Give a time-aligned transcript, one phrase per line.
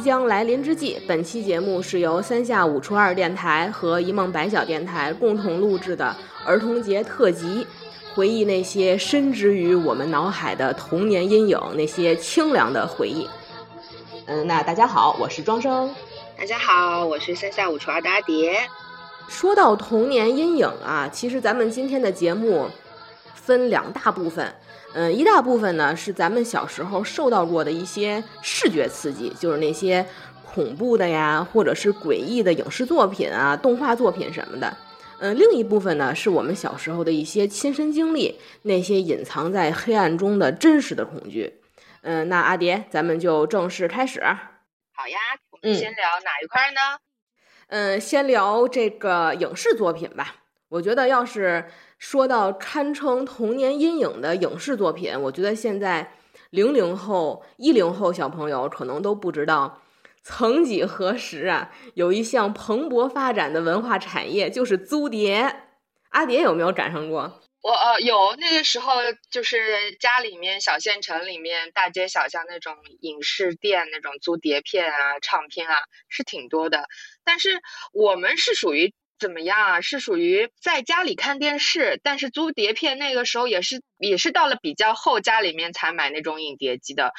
[0.00, 7.66] 即将来临之际，本期节目是由三下五除二电台和一梦白小电台共同录制的儿童节特辑，
[8.14, 13.28] 回忆那些深植于我们脑海的童年阴影，那些清凉的回忆。
[14.24, 15.94] 嗯，那大家好，我是庄生。
[16.34, 18.58] 大家好，我是三下五除二的阿蝶。
[19.28, 22.70] 说到童年阴影啊，其实咱们今天的节目
[23.34, 24.50] 分两大部分。
[24.92, 30.04] 嗯，一大部分呢是咱们小时候受到过的一些视觉刺激，就是那些
[30.44, 34.76] 恐怖的呀，或者是诡异的影视作品啊、动画作品什么的。
[35.20, 41.60] 嗯，另一部分呢是我们小时候的一些亲身经历，那些隐藏在黑暗中的真实的恐惧。
[42.02, 44.20] 嗯，那阿蝶，咱们就正式开始。
[44.20, 45.18] 好呀，
[45.50, 46.98] 我们先聊哪一块呢？
[47.68, 50.34] 嗯，先聊这个影视作品吧。
[50.68, 51.66] 我觉得要是。
[52.00, 56.14] 说到堪称童年阴影的影视作品，我觉得现在
[56.48, 59.82] 零零后、一零后小朋友可能都不知道，
[60.22, 65.66] 曾几何时啊，有一项蓬勃发展的文化产业就是租碟。
[66.08, 67.42] 阿蝶有没有赶上过？
[67.60, 68.94] 我呃有，那个时候
[69.30, 75.76] 就是家里面小县城里面大街小巷那种影视店，那种租碟片啊、唱片啊
[76.08, 76.88] 是挺多的。
[77.22, 77.60] 但是
[77.92, 78.94] 我们是属于。
[79.20, 79.80] 怎么样啊？
[79.80, 87.12] 是属于在家里看电视，但是租碟片那个时候也是也是到了比较后，家里面才买那种影碟机的。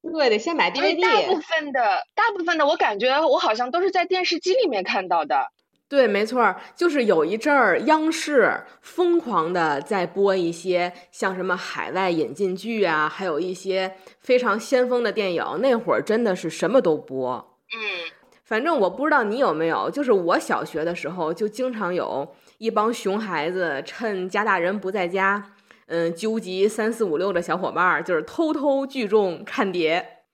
[0.00, 1.02] 对，得先买 DVD。
[1.02, 1.80] 大部分的，
[2.14, 5.48] 大部分的，我感觉我好像都是在电视机里面看到的。
[5.88, 17.58] 对，没错，就是有一阵儿央视疯狂的在播一些像什么海外引进剧啊，还有一些非常先锋的电影，那会儿真的是什么都播。
[17.74, 18.17] 嗯。
[18.48, 25.52] 反正我不知道你有没有，就是我小学的时候就经常有一帮熊孩子趁家大人不在家，
[25.86, 30.24] 嗯，纠集三四五六的小伙伴，就是偷偷聚众看碟。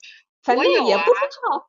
[0.45, 1.21] 反正也不知
[1.51, 1.69] 道，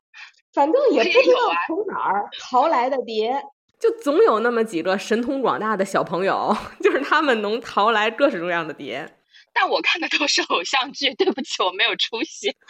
[0.53, 3.41] 反正也不知道从哪儿淘来的碟，
[3.79, 9.17] 就总有那么几个神通广大的小朋友， 就是他们能淘来各式各样的碟。
[9.51, 12.55] 但我看的都是偶像剧，对不起，我没有出息。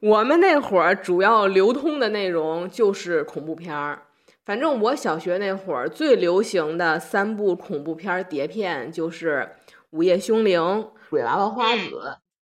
[0.00, 4.02] 我们那会儿主要流通的内容就是恐怖片儿，
[4.44, 9.48] 反正我小学那会儿最流行的三部恐怖片碟片就是
[9.90, 10.60] 《午夜凶铃》
[11.08, 11.80] 《鬼娃娃花子》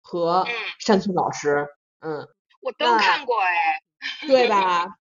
[0.02, 0.44] 和
[0.78, 1.48] 《山村老师》。
[2.00, 2.28] 嗯，
[2.60, 4.96] 我都看过哎，对吧？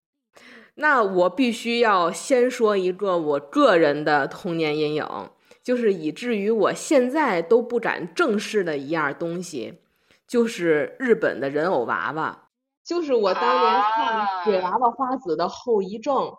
[0.76, 5.30] 那我必须要先说一个我个人的童年阴影，
[5.62, 9.80] 就是以至于我现在都不敢正视的一样东西，
[10.26, 12.48] 就是日本的人偶娃娃。
[12.84, 16.32] 就是我当年看《鬼娃娃花子》的后遗症，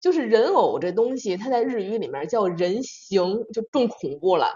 [0.00, 4.52] 就是人偶这东西，它在日语里面叫人形，就更恐怖了。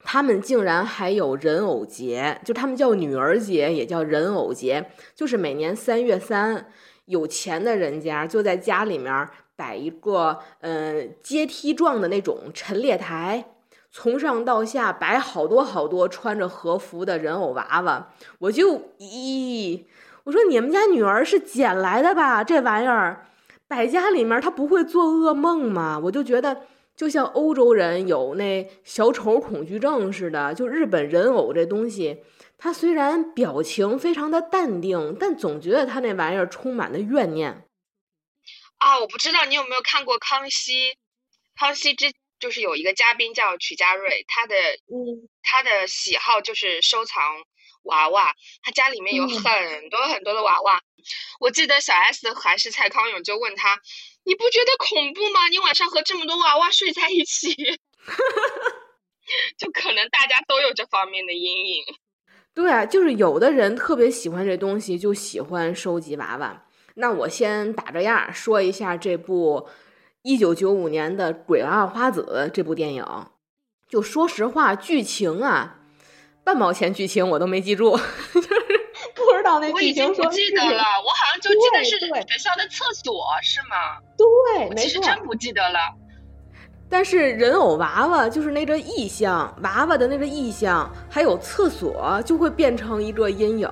[0.00, 4.90] 他们竟然还有人偶节，就他们叫女儿节，也叫人偶节。
[5.14, 6.66] 就是每年三月三，
[7.06, 13.55] 有钱的人家就在家里面摆一个，嗯，阶梯状的那种陈列台，
[13.96, 18.12] 从上到下摆好多好多穿着和服的人偶娃娃。
[18.40, 19.86] 我就咦。
[20.24, 22.44] 我说你们家女儿是捡来的吧？
[22.44, 23.26] 这玩意儿
[23.66, 25.98] 摆家里面，她不会做噩梦吗？
[26.04, 32.18] 我就觉得就像欧洲人有那小丑恐惧症似的，就日本人偶这东西，
[32.58, 37.64] 他虽然表情非常的淡定，但总觉得他那玩意儿充满了怨念。
[38.76, 40.74] 啊，我不知道你有没有看过《康熙》？
[41.58, 47.22] 康熙之就是有一个嘉宾叫曲家瑞，他的嗯，他的喜好就是收藏。
[47.82, 48.34] 娃娃，
[48.64, 50.82] 他家里面有很多很多的娃娃。
[51.38, 53.80] 我记得小 S 还是蔡康永就问他
[54.26, 55.46] ：“你不觉得恐怖吗？
[55.48, 57.54] 你晚上和这么多娃娃睡在一起
[59.56, 61.84] 就可能大家都有这方面的阴影。”
[62.52, 66.66] 对啊，就是有的人特别喜欢这东西，就喜欢收集娃娃。
[66.96, 69.68] 那我先打个样说一下这部
[70.26, 73.06] 一九九五年的《鬼娃娃花子》这部电影。
[73.88, 75.76] 就说实话，剧情啊。
[76.42, 77.92] 半毛钱剧情我都没记住，
[78.34, 78.48] 就是
[79.14, 80.24] 不知道那剧情说。
[80.24, 84.02] 我已经不记得了，我好像就记得是学校的厕所，是吗？
[84.18, 84.82] 对，没错。
[84.82, 85.78] 其实真不记得了。
[86.90, 93.70] 但是人偶娃娃就是那个意象，娃娃的那个意象，还有厕所就会变成一个阴影。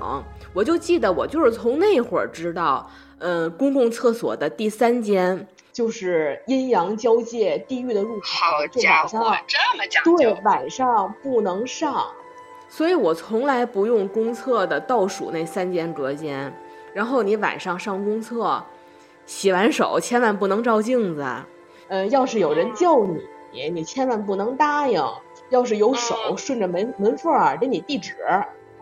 [0.52, 8.26] 我就记得我就是从那会儿知道，嗯，公共厕所的第三间就是阴阳交界、地狱的入口。
[8.26, 10.16] 好家伙，这么讲究。
[10.16, 12.06] 对，晚上不能上。
[12.68, 16.52] 所以我从来不用公厕的倒数那三间隔间，
[16.92, 18.64] 然后你晚上上公厕，
[19.26, 21.26] 洗完手千万不能照镜子，
[21.88, 23.04] 呃，要是有人叫
[23.52, 25.02] 你，你千万不能答应，
[25.50, 28.16] 要是有手顺着门门缝儿给你递纸，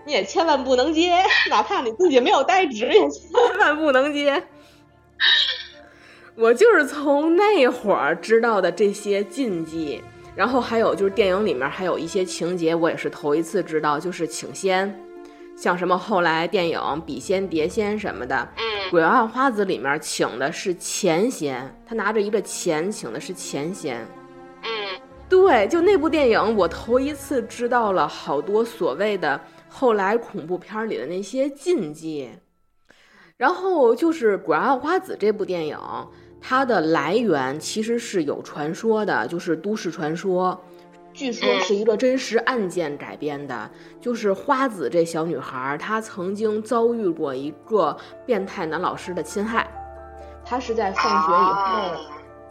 [0.04, 4.42] 你也千万不能接， 哪怕你自己没有带纸，也千万不能接。
[6.34, 10.02] 我就是从那会儿知道的这些禁忌，
[10.34, 14.98] 然后还有就是电影里面还有一些情节，我也是头一次知道，就是请仙，
[15.54, 23.98] 像什么后来电影笔仙、碟仙什么的，嗯，鬼娃娃花子里面请的是钱仙，他拿着一个钱请的是钱仙。
[24.62, 29.38] 嗯，对，就那部电影，我头一次知道了好多所谓的
[29.68, 32.30] 后来恐怖片里的那些禁忌。
[33.38, 35.76] 然后就是《鬼娃娃花子》这部电影，
[36.44, 40.60] 它的来源其实是有传说的，就是都市传说，
[41.12, 43.70] 据说是一个真实案件改编的。
[44.00, 47.96] 就是花子这小女孩，她曾经遭遇过一个
[48.26, 49.70] 变态男老师的侵害，
[50.44, 51.52] 她是在放学以
[51.94, 52.04] 后。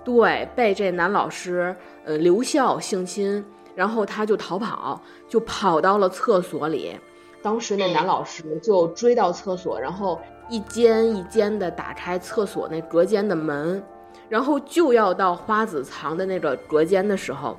[0.04, 3.44] 对，被这男老师呃留校性侵，
[3.76, 6.98] 然后她就逃跑，就跑到了厕所里。
[7.44, 10.20] 当时那男老师就追到厕所，然后
[10.52, 13.82] 一间一间的打开厕所那隔间的门，
[14.28, 17.58] 然后就要到花子藏的那个隔间的时候，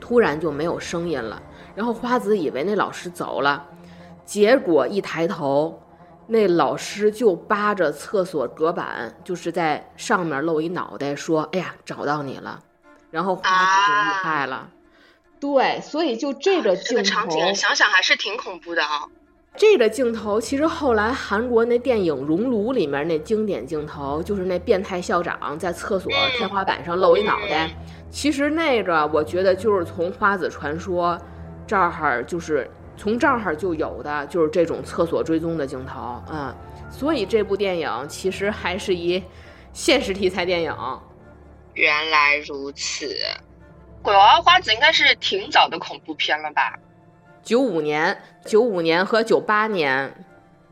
[0.00, 1.40] 突然就没有声音了。
[1.76, 3.64] 然后花子以为那老师走了，
[4.26, 5.78] 结果一抬头。
[6.26, 12.60] 那老师就扒着厕所隔板，就是在上面露一脑袋，说：“哎呀，找到你了。”
[13.10, 14.70] 然后花子就遇害了。
[15.38, 19.06] 对，所以就这个镜头，场景想想还是挺恐怖的啊。
[19.56, 27.70] 这个镜头其实后来韩国那电影《熔炉》里面那经典镜头，就是那变态校长在厕所天花板上露一脑袋。
[28.10, 31.18] 其实那个我觉得就是从花子传说
[31.66, 32.70] 这儿就是。
[32.94, 36.54] 从这儿就有的就是这种厕所追踪的镜头，嗯，
[36.90, 39.20] 所以这部电影其实还是一
[39.72, 40.76] 现实题材电影。
[41.72, 43.06] 原来如此，
[44.02, 46.78] 《鬼娃娃花子》应该是挺早的恐怖片了吧？
[47.42, 50.14] 九五年、九五年和九八年。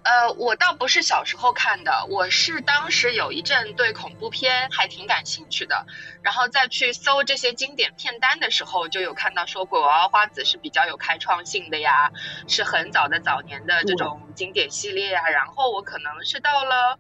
[0.03, 5.85] 呃，我倒不是小时候看的，我是当时有一阵对恐怖片还挺感兴趣的，
[6.23, 12.11] 然后再去搜这些经典片单的时候，就有看到说《鬼娃娃花子》是比较有开创性的呀，
[12.49, 15.29] 是很早的早年的这种经典系列啊。
[15.29, 16.99] 然后我可能是到了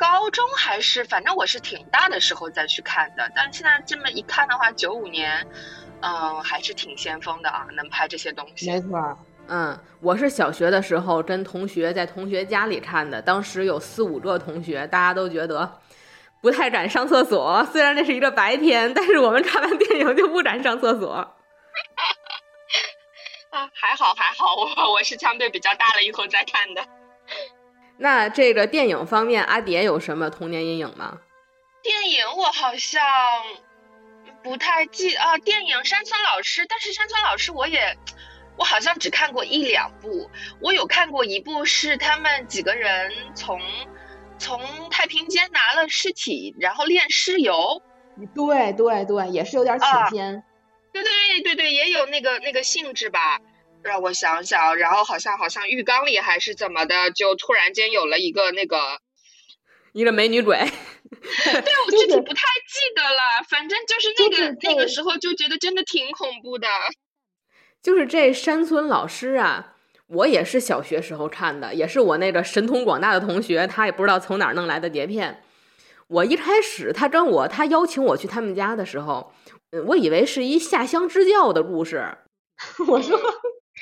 [0.00, 5.46] 高中还是反正我是挺大的时候再去看的，但现在这么一看的话，九五年，
[6.00, 8.70] 嗯，还是挺先锋的啊，能拍这些东西。
[8.70, 9.18] 没错。
[9.48, 15.70] 嗯，我是小学的时候跟同学在同学家里看的，当时有四五个同学，大家都觉得
[16.40, 17.62] 不太敢上厕所。
[17.66, 21.12] 虽然那是一个白天，但是我们看完电影就不敢上厕所。
[23.50, 26.82] 啊，还好还好，我我是相对比较大了以后再看的。
[28.00, 31.20] 那这个电影方面，阿蝶有什么童年阴影吗？
[31.82, 33.00] 电影我好像
[34.42, 37.96] 不太记啊，电影山村老师，但是山村老师我也。
[38.58, 40.28] 我好像只看过一两部，
[40.60, 43.58] 我有看过一部是他们几个人从
[44.36, 47.80] 从太平间拿了尸体，然后炼尸油。
[48.34, 50.44] 对对对，也是有点请仙。
[50.92, 53.40] 对对对对，也有那个那个性质吧。
[53.82, 59.00] 让我想想，然后好像好像浴缸里还是怎么的，就突然间有了一个那个
[59.92, 60.58] 一个美女鬼。
[61.10, 66.68] 对，我具体不太记得了，反正就是那个那个时候就觉得真的挺恐怖的。
[67.82, 69.74] 就是这山村老师啊，
[70.06, 75.42] 我也是小学时候看的，也是我那个神通广大的同学，他也不知道从哪儿弄来的碟片。
[76.06, 79.32] 我一开始他跟我他邀请我去他们家的时候，
[79.86, 82.18] 我以为是一下乡支教的故事。
[82.86, 83.18] 我说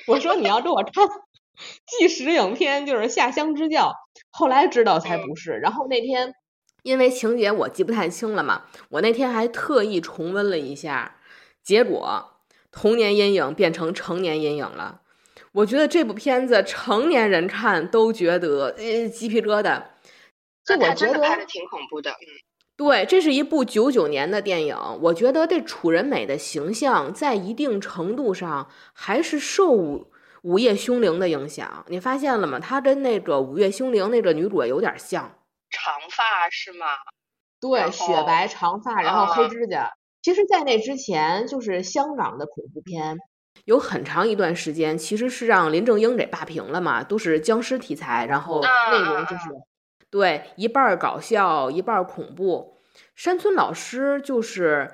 [0.08, 1.08] 我说你要给我看
[1.98, 3.92] 纪实影片，就是下乡支教。
[4.30, 5.52] 后来知道才不是。
[5.52, 6.34] 然后那天
[6.82, 11.16] 因为情节我记不太清了嘛，我那天还特意重温了一下，
[11.62, 12.34] 结果。
[12.70, 15.00] 童年阴影变成成年阴影了，
[15.52, 19.82] 我觉得这部片子成年人看都觉得呃鸡皮疙瘩。
[20.62, 22.28] 这我觉得拍的挺恐怖的，嗯，
[22.78, 31.84] 对，这是一部九九年的电影，我觉得这楚人美的形象在一定程度上还是受《午午夜凶铃》的影响。
[31.88, 32.60] 你发现了吗？
[32.60, 35.24] 她跟那个《午夜凶铃》那个女主有点像，
[35.70, 36.86] 长发是吗？
[37.60, 39.90] 对，雪白长发，然后黑指甲。
[40.22, 43.18] 其实，在那之前，就是香港的恐怖片，
[43.64, 49.48] 有很长一段时间，其实是让林正英给霸屏了嘛，都是僵尸题材，然后内容就是
[50.10, 52.78] 对一半搞笑，一半恐怖。
[53.14, 54.92] 山村老师就是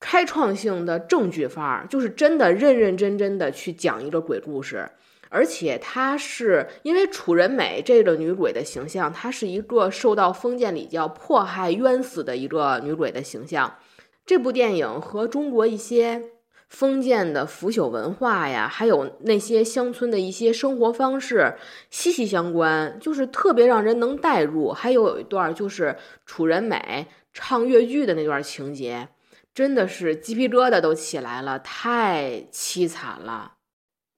[0.00, 4.88] 开创性的正剧范儿，就是真的认认真真的去讲一个鬼故事，
[5.28, 13.76] 而且她是因为楚人美这个女鬼的形象，她是一个受到封建礼教迫害冤死的一个女鬼的形象。
[14.24, 16.22] 这部电影和中国一些
[16.68, 21.56] 封建的腐朽文化呀，还有那些乡村的一些生活方式
[21.90, 24.72] 息息相关，就是特别让人能代入。
[24.72, 25.96] 还有有一段就是
[26.26, 29.08] 楚人美唱越剧的那段情节，
[29.54, 33.54] 真的是鸡皮疙瘩都起来了，太凄惨了。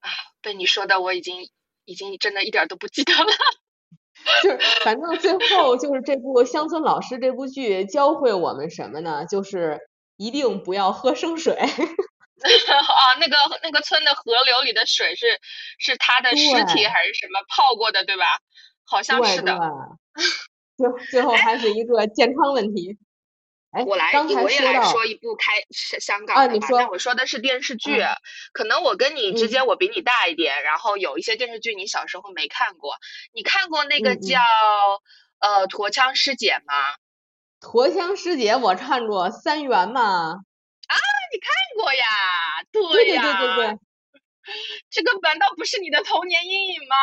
[0.01, 0.11] 啊，
[0.43, 1.49] 被你说的我已经
[1.85, 3.31] 已经真的一点都不记得了。
[4.43, 9.25] 就是反正最后就是这部《乡村老师》这部剧教会我们什么呢？
[9.25, 9.79] 就是
[10.17, 11.57] 一定不要喝生水。
[12.73, 15.41] 啊，那个那个村的河流里的水是
[15.79, 18.25] 是他的尸体还是什么泡过的，对吧？
[18.87, 19.59] 好像是的。
[20.77, 22.97] 最最后还是一个健康问题。
[23.71, 24.11] 哎，我来，
[24.43, 25.53] 我也来说一部开
[26.01, 26.67] 香港的吧。
[26.71, 28.03] 但我说的是电视剧，
[28.53, 32.97] 可能我跟你之间我比你大一点，然后有一些电视剧你小时候没看过。
[33.33, 34.41] 你看过那个叫
[35.39, 36.75] 呃《驼枪师姐》吗？
[37.61, 40.41] 驼枪师姐我看过，三元嘛。
[41.31, 42.05] 啊，你看过呀？
[42.73, 43.79] 对呀，对对对对对。
[44.91, 46.97] 这个难道不是你的童年阴影吗？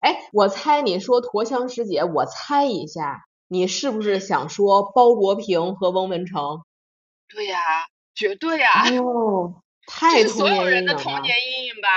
[0.00, 3.24] 哎，我猜你说驼枪师姐，我猜一下。
[3.48, 6.62] 你是不是想说包国平和翁文成？
[7.28, 7.58] 对呀，
[8.14, 8.88] 绝对呀！
[9.02, 11.88] 哦，太所有人的童年阴影吧。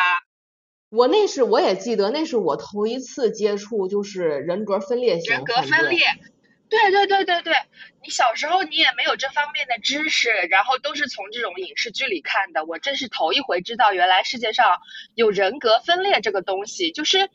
[0.90, 6.00] 我那是我也记得，那是我头一次接触，就是人格分裂型人格分裂。
[6.82, 7.56] 对对对对对，
[8.02, 12.66] 你小时候你也没有这方面的知识，然后都是从这种影视剧里看的。
[12.66, 14.80] 我真是头一回知道，原来世界上
[15.14, 17.30] 有人格分裂这个东西，就是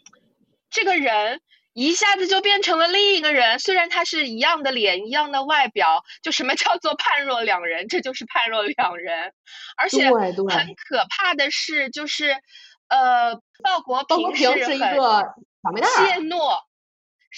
[0.71, 1.41] 这个人。
[1.75, 7.87] 一下子就变成了另一个人，虽然他是一样的脸、一样的外表，就什么叫做判若两人？
[7.87, 9.33] 这就是判若两人。
[9.77, 12.37] 而且很可怕的是，就是
[12.89, 14.89] 呃，鲍国平是很怯
[16.19, 16.65] 懦，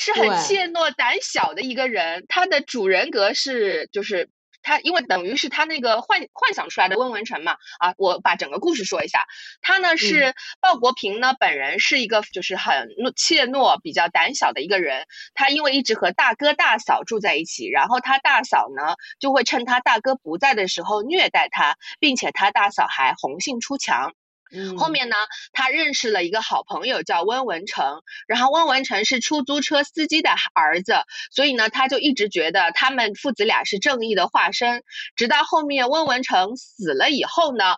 [0.01, 2.25] 是很怯懦、胆小的一个人。
[2.29, 4.29] 他的主人格是就是。
[4.63, 9.25] 他因为等于是他那个幻幻想出来的温文成嘛啊，我把整个故事说一下。
[9.63, 15.07] 他呢是鲍国平呢本人是一个就是很怯懦、比较胆小的一个人。
[15.33, 24.13] 他因为一直和大哥大嫂住在一起，然后他大嫂呢就会趁他大哥不在的时候虐待他，并且他大嫂还红杏出墙。
[24.79, 25.17] 后面呢，
[25.53, 30.95] 他认识了一个好朋友叫温文成，然后温文成是出租车司机的儿子，
[31.31, 34.83] 所以呢，他就一直觉得他们父子俩是正义的化身。
[35.17, 37.77] 直到后面温文成死了以后呢，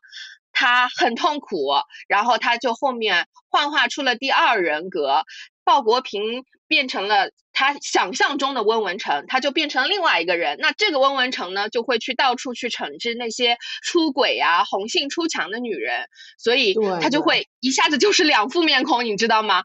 [0.52, 1.72] 他很痛苦，
[2.08, 5.24] 然后他就后面幻化出了第二人格。
[5.64, 10.56] 鲍国平变成了他想象中的温文成，他就变成另外一个人。
[10.58, 19.62] 那这个温文成呢，就会去到处去惩治那些出轨啊、红杏出墙的女人，所以他就会一下子就是两副面孔，你知道吗？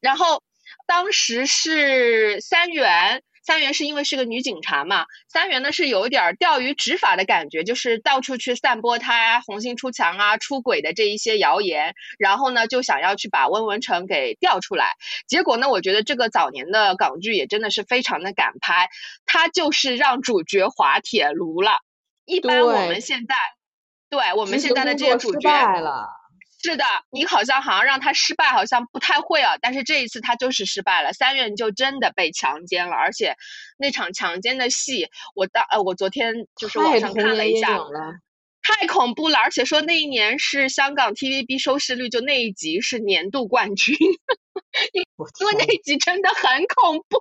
[0.00, 0.42] 然后
[0.86, 3.22] 当时是三元。
[3.44, 14.92] 三元是因为是个女警察嘛，三元呢是有一点钓鱼执法的感觉，就是到处去散播她红杏出墙啊、出轨的这一些谣言，然后呢就想要去把温文成给调出来。
[15.26, 18.88] 结果呢，我觉得这个早年的港剧也真的是非常的敢拍，
[19.26, 21.72] 他就是让主角滑铁卢了。
[22.24, 23.34] 一般我们现在，
[24.08, 25.50] 对我们现在的这些主角。
[26.64, 29.58] 是的，你好像好像让他失败，好像不太会啊。
[29.60, 33.36] 但是这一次他就是失败了，三月就真的被强奸了，而且
[33.76, 37.78] 那场强奸的戏，我当呃我昨天就是网上看了一下，
[38.62, 43.94] 太恐怖了，而且说那一年是香港 TVB 收视率就那一集是年度冠军，
[44.94, 47.18] 因为那一集真的很恐怖。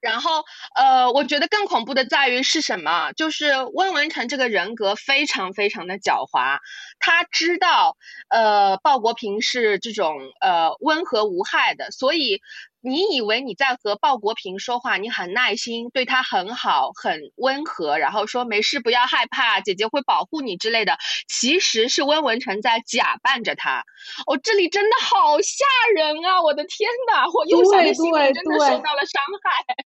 [0.00, 3.12] 然后，呃，我觉得更恐怖的在于是什么？
[3.12, 6.58] 就是温文成这个人格非常非常的狡猾，
[6.98, 7.96] 他知道，
[8.28, 12.40] 呃，鲍国平是这种呃温和无害的，所以
[12.80, 20.96] 你以为你在和鲍国平说话，你很耐心，对他很好，很温和，然后说没事，不要害怕，姐姐会保护你之类的，
[21.28, 23.84] 其实是温文成在假扮着他。
[24.26, 25.64] 哦，这里真的好吓
[25.94, 26.40] 人啊！
[26.42, 29.84] 我的天哪，我幼小的心灵真的受到了伤害。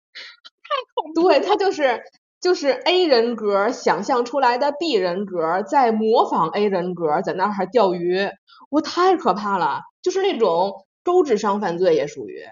[1.14, 2.02] 对他就是
[2.40, 8.28] 就是 A 人格想象出来的 B 人格，在模仿 A 人格，在那儿还钓鱼，
[8.70, 12.42] 我太可怕了，就是那种高智商犯罪也属于。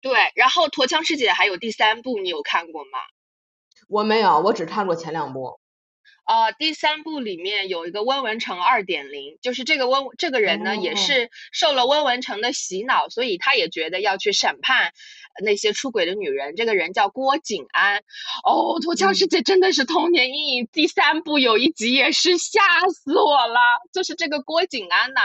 [0.00, 2.98] 对，然后《驼枪师姐》还有第三部，你有看过吗？
[3.88, 5.58] 我没有，我只看过前两部。
[6.24, 14.92] 呃，第三部里面有一个温文成二点零，就是这个温这个人呢，也是受了温文成的洗脑，所以他也觉得要去审判
[15.44, 16.54] 那些出轨的女人。
[16.54, 17.98] 这个人叫郭景安。
[18.44, 20.68] 哦，《脱缰世界》真的是童年阴影。
[20.72, 23.58] 第三部有一集也是吓死我了，
[23.92, 25.20] 就是这个郭景安呐，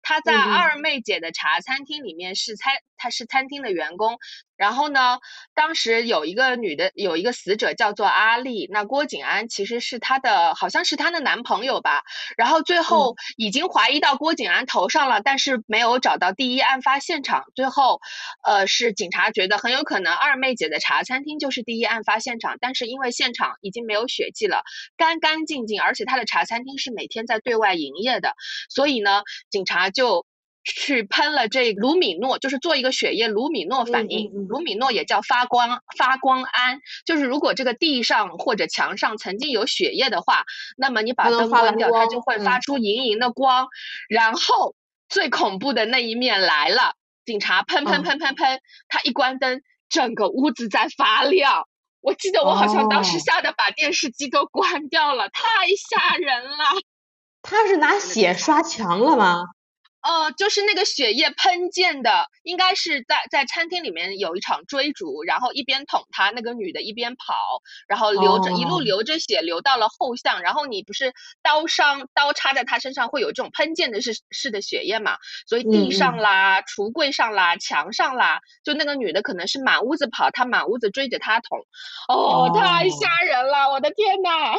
[0.00, 4.18] 他在二妹姐的茶餐厅里面是餐，他是餐厅的员工。
[4.56, 5.20] 然后呢，
[5.54, 8.68] 当时有一个女的，有一个死者叫做阿丽。
[8.72, 12.02] 那郭景安其实是她的，好像是她的男朋友吧。
[12.36, 17.44] 然后最后已经怀疑到郭景安头上了，但是没有找到第一案发现场。
[17.54, 18.00] 最后，
[18.42, 24.64] 呃，是警察觉得很有可能二妹姐的茶餐厅就是第一案发现场，但是因为现场已经没有血迹了，
[24.96, 28.34] 干干净净，而且她的茶餐厅是每天在对外营业的，
[28.68, 30.26] 所以呢，警察就。
[30.64, 34.30] 去喷了这卢米诺，就是做一个血液卢米诺反应。
[34.48, 40.44] 卢米诺也叫发光发光胺，就是如果这个地上或者墙上曾经有血液的话，
[40.76, 43.68] 那么你把灯关掉，它就会发出莹莹的光。
[44.08, 44.74] 然后
[45.08, 51.66] 最恐怖的那一面来了，警察喷喷喷喷喷，他一关灯，整个屋子在发亮。
[52.00, 55.42] 我记得我好像当时吓得把电视机都关掉了，太
[55.88, 56.64] 吓人了。
[57.42, 59.44] 他是拿血刷墙了吗？
[60.08, 71.12] 呃，就是那个血液喷溅的，应该是在在餐厅里面有一场追逐，然后一边捅他那个女的，一边跑，然后流着一路流着血流到了后巷，然后你不是
[71.42, 81.58] 刀伤刀插在他身上会有这种喷溅的是是的血液嘛，所以地上啦、橱柜上啦、墙上啦，就那个女的可能是满屋子跑，她满屋子追着他捅，
[82.08, 84.54] 哦，太吓人了，我的天呐！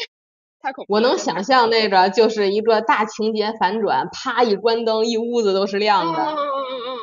[0.62, 0.94] 太恐怖！
[0.94, 6.20] 我能想象那个就是一个大情节反转，啪一关灯，一屋子都是亮的。
[6.20, 6.98] 嗯嗯嗯嗯。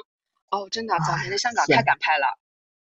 [0.51, 2.27] 哦，真的，早年的香港太敢拍了。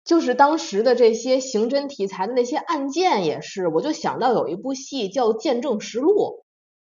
[0.04, 6.12] 就是当时的这些刑侦题材的那些案件也是，我就想到有一部戏叫《见证实录》。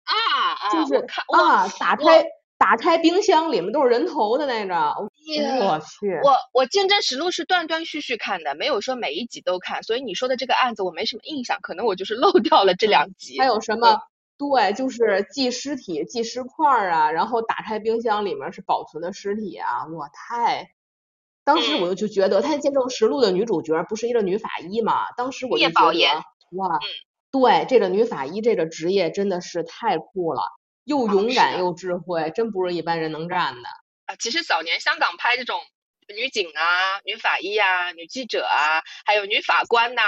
[0.05, 0.15] 啊
[0.55, 0.73] 啊！
[0.73, 2.25] 就是啊，打开。
[2.61, 6.21] 打开冰箱，里面都是人头的那个，我去！
[6.23, 13.41] 我我见证实录是断断续续看的，没有说每一集都看，所以你说的这个案子我没什么印象，可能我就是漏掉了这两集。
[13.41, 13.99] 还有什么？
[14.37, 19.87] 对，就是寄尸体、寄尸块啊，然后打开冰箱，里面是保存的尸体啊！
[19.87, 20.71] 我太，
[21.45, 25.11] 当时我就就觉得，他见证实录的女主角不是一个女法医嘛？
[25.17, 26.23] 当时我就觉得，
[26.59, 26.79] 哇，
[27.33, 30.43] 对，这个女法医这个职业真的是太酷了。
[30.85, 33.69] 又勇敢又智慧，真不是一般人能干的
[34.07, 34.17] 啊！
[34.19, 35.61] 其实早年香港拍这种
[36.09, 40.03] 女警啊、女法医啊、女记者啊，还有女法官呐，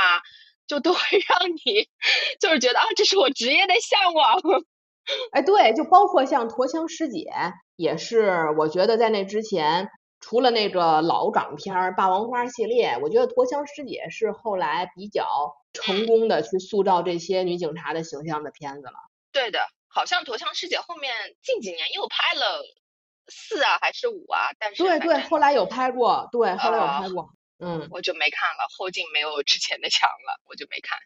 [0.66, 1.88] 就都会 让你
[2.40, 4.40] 就是觉得啊，这是我职业的向往。
[5.32, 7.30] 哎，对，就包括像驼枪师姐，
[7.76, 9.88] 也是我觉得在那之前，
[10.20, 18.94] 除了那个老港片《霸王花》系列，我觉得驼枪师姐是后来比较成功的去塑造这些女警察的形象的片子了。
[19.32, 19.60] 对的。
[19.92, 22.62] 好像《驼枪师姐》后面近几年又拍了
[23.28, 24.50] 四啊还是五啊？
[24.58, 30.98] 但是对对，后来有拍过，对，后来有拍过，嗯，我就没看了，后劲没有之前的强了，我就没看。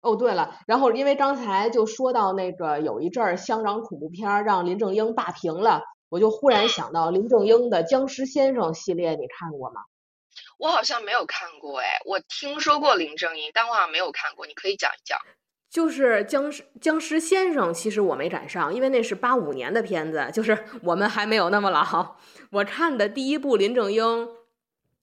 [0.00, 9.80] 哦，对了，然后因为刚才就说到那个有一阵儿香港恐怖片让林正英霸屏了，我就忽然想到林正英的《僵尸先生》系列，你看过吗？
[10.58, 15.18] 我好像没有看过，哎，我听说过林正英，但我好像没有看过，你可以讲一讲。
[15.68, 22.16] 就是僵尸僵尸先生，其实我没赶上，因为那是八五年的片子，就是 我们还没有那么老。
[22.50, 24.28] 我看的第一部林正英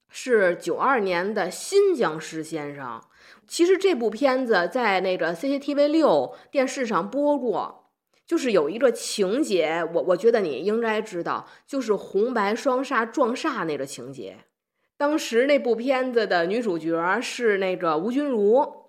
[0.08, 3.00] 是九二年的新僵尸先生。
[3.46, 7.90] 其实这部片子在那个 CCTV 六电视上播过，
[8.26, 14.38] 就是有一个情节，我我觉得你应该知道，就是红白双煞撞煞那个情节。
[14.96, 18.83] 当时那部片子的女主角是那个吴君如。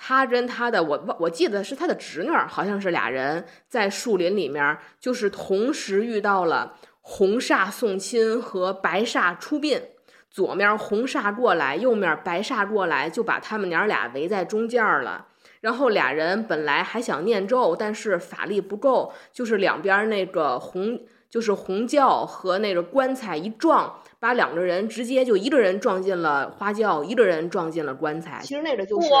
[0.00, 9.82] 他跟他的我我记得是他的侄女，好像是俩人在树林里面，就是同时遇到了红煞送亲和白煞出殡，
[10.30, 15.26] 左面红煞过来，右面白煞过来，就把他们娘俩围在中间了。
[15.60, 28.38] 然后俩人本来还想念咒，但是法力不够，就是两边那个红就是红轿和那个棺材一撞，把两个人直接就一个人撞进了花轿，一个人撞进了棺材。
[28.40, 29.18] 其实那个就是哇。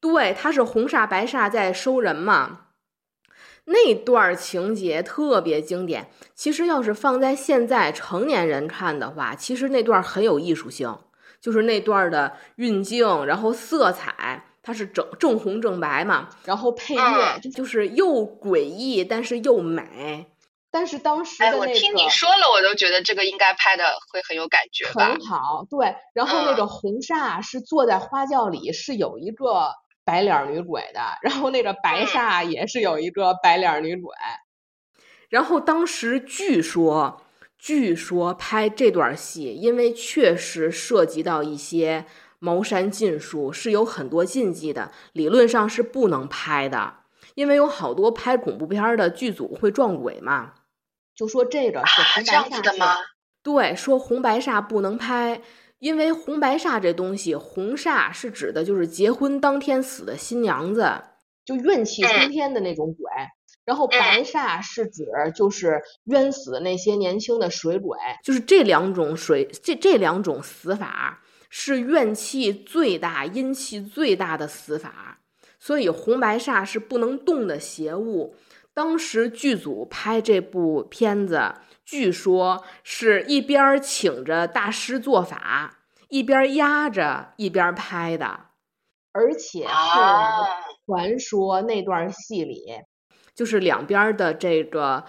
[0.00, 2.66] 对，他是红煞白煞在收人嘛，
[3.64, 6.10] 那段情节特别经典。
[6.34, 10.96] 其实要是放在现在成年人看的话，其实那段很有艺术性，
[11.40, 20.26] 就是那段的运镜，然后色彩，它是正正红正白嘛，然后配乐就是又诡异，但是又美。
[20.70, 25.96] 但是当时的那个，我听你说了，我都觉得这个应该拍的会很有感觉很好，对。
[26.12, 29.72] 然后那个红煞是坐在花轿里，是有一个。
[30.06, 34.14] 白脸女鬼的，然后那个白煞也是有一个白脸女鬼，
[35.28, 37.22] 然后当时据说，
[37.58, 42.06] 据说拍这段戏，因为确实涉及到一些
[42.38, 46.98] 茅山禁术，是有很多禁忌的，理论上是不能拍的，
[47.34, 50.52] 因为有好多拍恐怖片的剧组会撞鬼嘛。
[51.16, 52.94] 就说这个是红白煞的吗？
[53.42, 55.40] 对，说红白煞不能拍，
[55.86, 61.00] 因为红白煞这东西，红煞是指的就是结婚当天死的新娘子，
[61.44, 63.08] 就怨气冲天的那种鬼。
[63.64, 75.20] 然后白煞是指就是冤死的那些年轻的水鬼，就是这两种水这这两种死法是怨气最大、阴气最大的死法，
[75.60, 78.34] 所以红白煞是不能动的邪物。
[78.76, 85.78] 当时剧组拍这部片子，据说是一边请着大师做法，
[86.10, 88.48] 一边压着一边拍的，
[89.12, 89.66] 而且
[90.84, 92.66] 传说那段戏里，
[93.34, 95.06] 就是两边的这个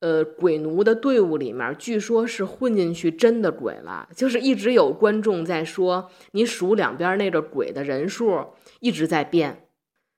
[0.00, 9.66] 呃鬼奴的队伍里面，据说是混进去真的鬼了，就是一直有观众在说，你数两边那个鬼的人数一直在变。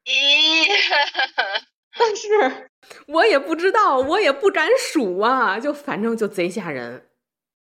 [0.07, 0.67] 咦，
[1.97, 2.70] 但是。
[3.07, 7.07] 我也不知道，我也不敢数啊，就反正就贼吓人。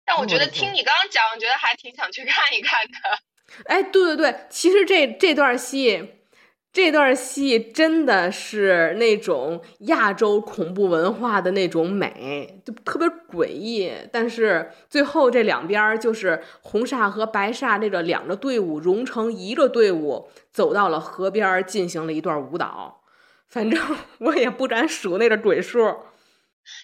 [0.05, 2.97] 但我觉得听你刚刚讲，我觉得还挺想去看一看的。
[3.65, 6.21] 哎，对对对，其实这这段戏，
[6.73, 13.93] 这段戏真的是那种亚洲恐怖文化的那种美，就特别诡异。
[14.13, 23.03] 但是最后这两边就是红煞和白煞这个两个队伍融成一个队伍，走到了河边进行了一段舞蹈。
[23.49, 23.81] 反正
[24.21, 25.79] 我也不敢数那个鬼数，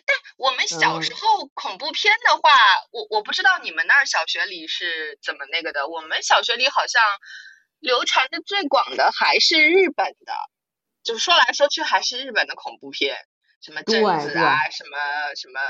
[0.07, 2.51] 但我们小时候恐怖片的话，
[2.93, 5.89] 我我不知道你们那儿小学里是怎么那个的。
[5.89, 7.03] 我们小学里好像
[7.81, 10.33] 流传的最广的还是日本的，
[11.03, 13.17] 就是说来说去还是日本的恐怖片，
[13.61, 15.61] 什么贞子啊，什么什么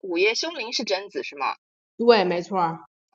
[0.00, 1.56] 午夜凶铃是贞子是吗？
[1.96, 2.58] 对，没错。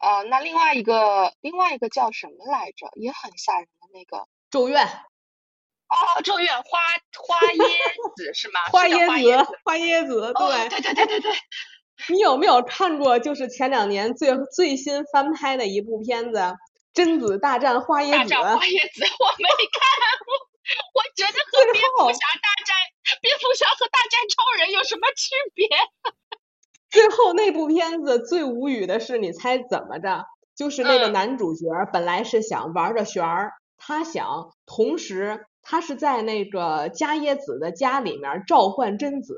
[0.01, 2.89] 哦，那另外一个另外一个叫什么来着？
[2.95, 4.87] 也很吓人的那个咒怨。
[5.87, 6.79] 哦，咒怨花
[7.17, 8.59] 花 椰子是吗？
[8.71, 11.31] 花椰子，花椰子，对，对对对对对。
[12.09, 13.19] 你有没有看过？
[13.19, 16.37] 就是前两年最最新翻拍的一部片子
[16.93, 18.11] 《贞子大战花椰子》。
[18.17, 19.79] 大战花椰子，我没看
[20.25, 20.35] 过。
[20.95, 22.75] 我觉得和蝙蝠侠大战
[23.21, 25.67] 蝙蝠侠和大战超人有什么区别？
[26.89, 30.25] 最后那部片子最无语的是，你猜怎么着？
[30.57, 35.45] 就是那个男主角本来是想玩着旋儿，他想同时。
[35.65, 39.35] 他是在那个伽椰子的家里面召唤贞子，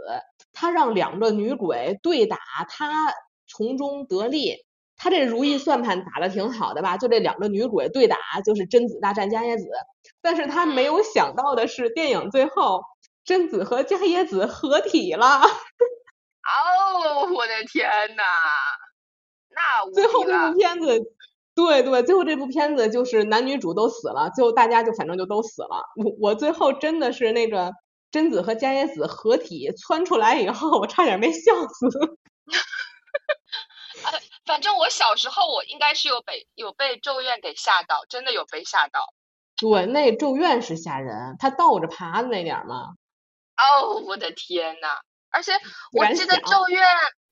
[0.53, 2.37] 他让两个女鬼对打，
[2.69, 3.13] 他
[3.47, 4.57] 从中得利。
[4.99, 6.97] 他这如意算盘打的挺好的吧？
[6.97, 9.65] 就这两个女鬼对打，就是贞子大战伽椰子。
[10.21, 12.81] 但是他没有想到的是，电影最后
[13.23, 15.41] 贞子和伽椰子合体了。
[16.43, 17.87] 哦，我的天
[18.17, 18.23] 呐，
[19.49, 20.99] 那 最后这部片子。
[21.57, 25.81] 对对，最后这部片子就是男女主都死了，最后大家就反正就都死了。
[25.95, 27.73] 我我最后真的是那个
[28.11, 31.87] 贞子和伽椰子合体窜出来以后，我差点没笑死。
[34.05, 39.11] 呃，反正我小时候我应该是有被有被咒怨给吓到，真的有被吓到。
[39.55, 42.93] 对，那咒怨是吓人，他倒着爬的那点嘛。
[43.57, 44.89] 哦，我的天呐，
[45.31, 45.53] 而且
[45.91, 46.83] 我记得咒怨。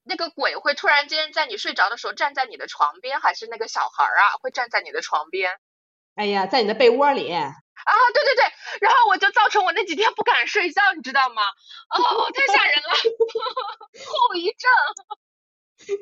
[0.07, 5.59] 那个鬼会突然间在你睡着的时候站在你的床边，还是那个小孩儿啊会站在你的床边？
[6.15, 7.51] 哎呀，在你的被窝里啊！
[8.13, 8.45] 对对对，
[8.79, 11.41] 然后我就造成我那几天不敢睡觉，你知道吗？
[11.89, 12.93] 哦，太吓人了，
[14.05, 14.71] 后遗症。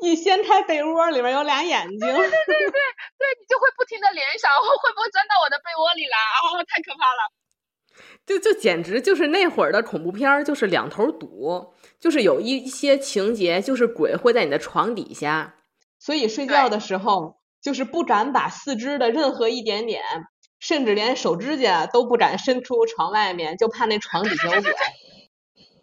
[0.02, 2.00] 你掀开被窝，里面有俩眼睛。
[2.00, 6.18] 对对对对对，你就会不停的联想，会不会钻到我的被窝里来？
[6.44, 7.32] 哦，太可怕了。
[8.25, 11.73] 就就简直就是那会儿的恐怖片儿，就是两头堵。
[11.99, 15.56] 就是有一些情节，就是鬼会在你的床底下，
[15.99, 20.03] 所以睡觉的时候就是不敢把四肢的任何一点点，
[20.60, 24.73] 甚至连手指甲都不敢伸出床外面，就怕那床底下有鬼。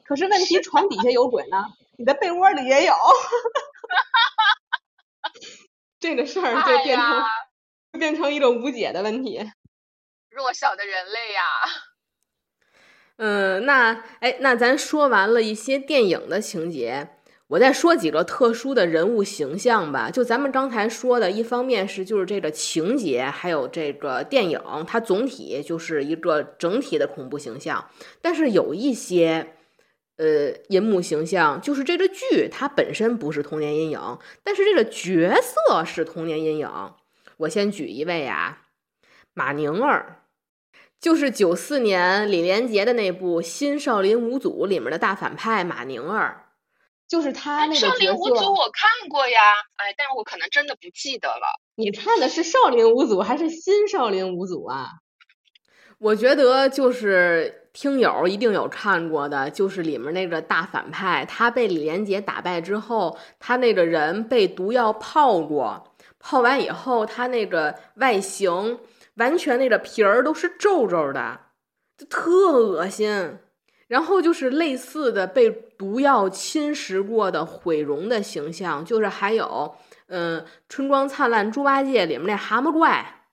[0.04, 1.64] 可是问题，床底下有鬼呢，
[1.96, 2.92] 你的被窝里也有，
[5.98, 7.22] 这个事儿就变成
[7.92, 9.50] 变成一种无解的问题。
[10.28, 11.42] 弱小的人类呀。
[13.22, 17.06] 嗯，那哎，那咱说完了一些电影的情节，
[17.48, 20.10] 我再说几个特殊的人物形象吧。
[20.10, 27.90] 就咱们刚才说的，一方面是就是这个情节，还有这个电影，它总体就是一个整体的恐怖形象。
[28.22, 29.48] 但是有一些
[30.16, 36.70] 呃银幕形象，就是这个剧它本身不是童年阴影，但是这个角色是童年阴影。
[37.36, 38.62] 我先举一位啊，
[39.34, 40.19] 马宁儿。
[41.00, 46.44] 就是九四年李连杰的那部《新少林五祖》里面的大反派马宁儿，
[47.08, 49.40] 就是他那个少林五祖我看过呀，
[49.76, 51.58] 哎，但是我可能真的不记得了。
[51.76, 54.88] 你看的是少林五祖还是新少林五祖啊？
[55.98, 68.78] 我觉得就是听友一定有看过的，就是里面那个大反派，他被李连杰打败之后，他那个人被毒药泡过，泡完以后，他那个外形
[69.20, 71.38] 完全那个皮儿都是皱皱的，
[71.96, 73.38] 就特恶心。
[73.86, 83.24] 然后就是类似的被毒药侵蚀过的毁容的形象，就是还有，嗯，《春光灿烂猪八戒》里面那蛤蟆怪，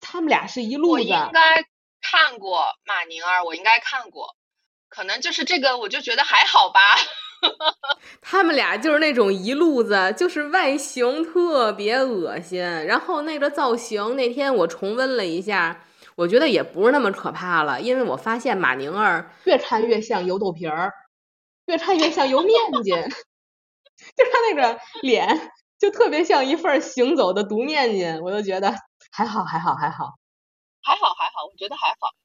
[0.00, 0.92] 他们俩是一路的。
[0.92, 1.64] 我应该
[2.00, 4.36] 看过马宁儿，我应该看过，
[4.88, 6.80] 可能就是这个，我就觉得还好吧。
[8.20, 15.84] 他们俩就是那种一路子，就是外形特别恶心，然后那个造型，那天我重温了一下。
[16.16, 20.92] 我觉得也不是那么可怕了，因为我发现马宁儿越看越像油豆皮儿，
[21.66, 22.94] 越看越像油面筋，
[24.16, 28.72] 就他那个脸就特别像一份行走的毒面筋，我就觉得
[29.10, 30.14] 还好还好还好，
[30.82, 32.23] 还好还好，我觉得还好。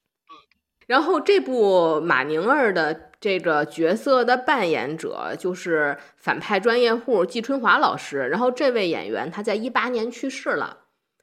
[0.90, 10.78] 嗯，然后这部马宁儿的这个角色的扮演者就是反派专业户季春华老师，然后这位演员他在一八年去世了。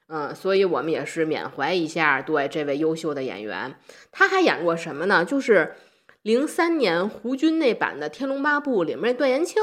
[0.08, 3.78] 嗯，所以我们也是缅怀一下对这位优秀的演员。
[4.10, 5.22] 他还演过什么呢？
[5.22, 5.76] 就是
[6.22, 9.62] 零三年胡军那版的《天龙八部》里面那段延庆，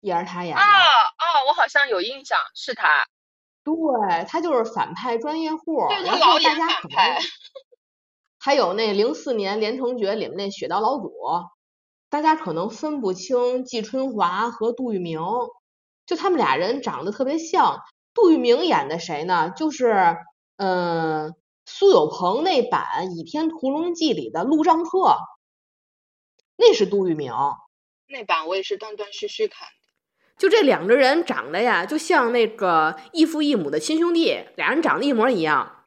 [0.00, 0.62] 也是他演的。
[0.62, 3.04] 哦哦，我好像有印象，是他。
[3.64, 5.88] 对他就是反派专业户。
[5.88, 7.18] 对，他老演反派。
[8.44, 11.12] 还有那零四年《连城诀》里面那雪道老祖，
[12.10, 15.20] 大家可能分不清季春华和杜聿明，
[16.06, 17.84] 就他们俩人长得特别像。
[18.12, 19.50] 杜聿明演的谁呢？
[19.50, 20.16] 就是，
[20.56, 25.18] 嗯，苏有朋那版《倚天屠龙记》里的陆丈鹤，
[26.56, 27.32] 那是杜聿明。
[28.08, 29.74] 那版我也是断断续续看的。
[30.36, 35.84] 就这两个人长得呀，就像那个异父异母的亲兄弟，俩人长得一模一样。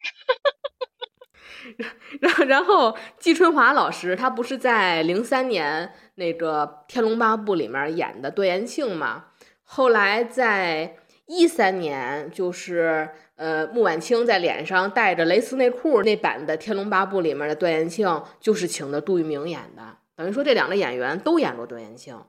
[2.22, 9.26] 然后，然后季春华老师他不是在零三年那个《天龙八部》里面演的段延庆嘛？
[9.62, 10.96] 后来在。
[11.28, 19.82] 一三年就是呃，穆婉清在脸上带着蕾丝内裤那版的《天龙八部》里面的段延庆，就是请的杜聿明演的。
[20.14, 22.22] 等于说这两个演员都演过段延庆啊，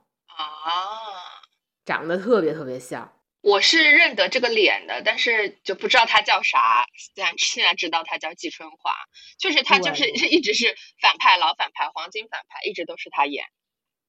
[1.86, 3.08] 长得特别特别像。
[3.42, 6.86] 我是认得这个脸的，但是就不知道他叫啥。
[6.96, 8.94] 现在现在知道他叫季春华，
[9.38, 13.46] 就是他就是 一直是反派，老反派，黄金反派，一直都是他演。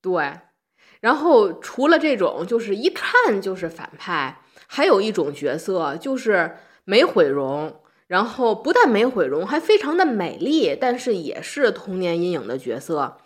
[0.00, 0.40] 对，
[1.00, 4.40] 然后除了这种，就是一看就是反派。
[4.66, 13.18] 还有一种角色就是没毁容，然后不但没毁容，还非常的美丽，但是也是童年阴影的角色。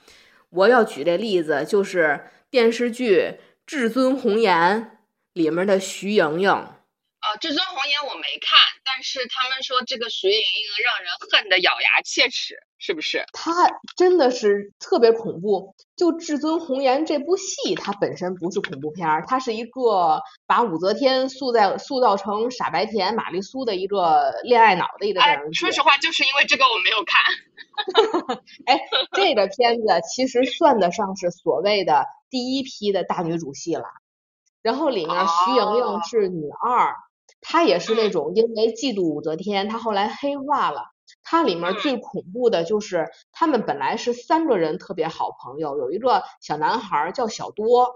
[0.51, 3.17] 我要举这例子，就是电视剧
[3.67, 4.55] 《至尊红颜》
[5.33, 6.51] 里面的徐莹莹。
[6.51, 13.25] 啊，至尊红颜我没看，但是他们说这个徐莹莹让人恨得咬牙切齿，是不是？
[13.33, 13.53] 她
[13.97, 15.73] 真的是特别恐怖。
[15.95, 25.61] 就《至尊红颜》这部戏，它本身不是恐怖片儿，它是一个把武则天塑在塑造成傻白甜玛丽苏的一个恋爱脑的一个电视剧。
[25.61, 28.43] 说实话，就是因为这个我没有看。
[28.67, 28.81] 哎，
[29.15, 33.85] 这个片子其实算得上是所谓的第一批的大女主戏了。
[34.63, 36.95] 然后里面徐莹莹是女二。
[37.41, 40.85] 她也是那种因为嫉妒武则天，她后来黑化了。
[41.25, 47.93] 她里面最恐怖的就是他们本来是三个人特别好朋友，有一个小男孩叫小多，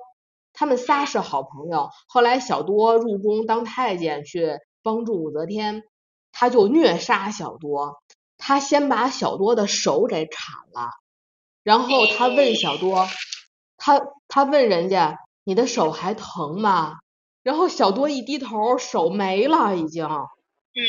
[0.52, 1.90] 他们仨是好朋友。
[2.08, 5.84] 后来小多入宫当太监去帮助武则天，
[6.32, 8.02] 他就虐杀小多。
[8.38, 10.90] 他先把小多的手给砍了，
[11.62, 13.06] 然后他问小多，
[13.78, 16.98] 他他问人家你的手还疼吗？
[17.44, 20.04] 然后小多一低头，手没了，已经。
[20.04, 20.82] 嗯。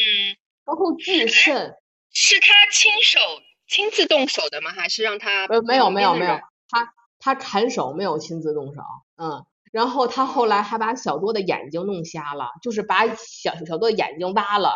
[0.65, 1.75] 然后巨肾。
[2.11, 3.19] 是他亲手
[3.67, 4.71] 亲自动手的吗？
[4.71, 5.45] 还是让他？
[5.45, 6.39] 呃，没有没有没有，
[6.69, 8.81] 他他砍手没有亲自动手。
[9.17, 9.45] 嗯。
[9.71, 14.75] 然后他后来还把小多的眼睛弄瞎了，就是把小小多眼睛挖了，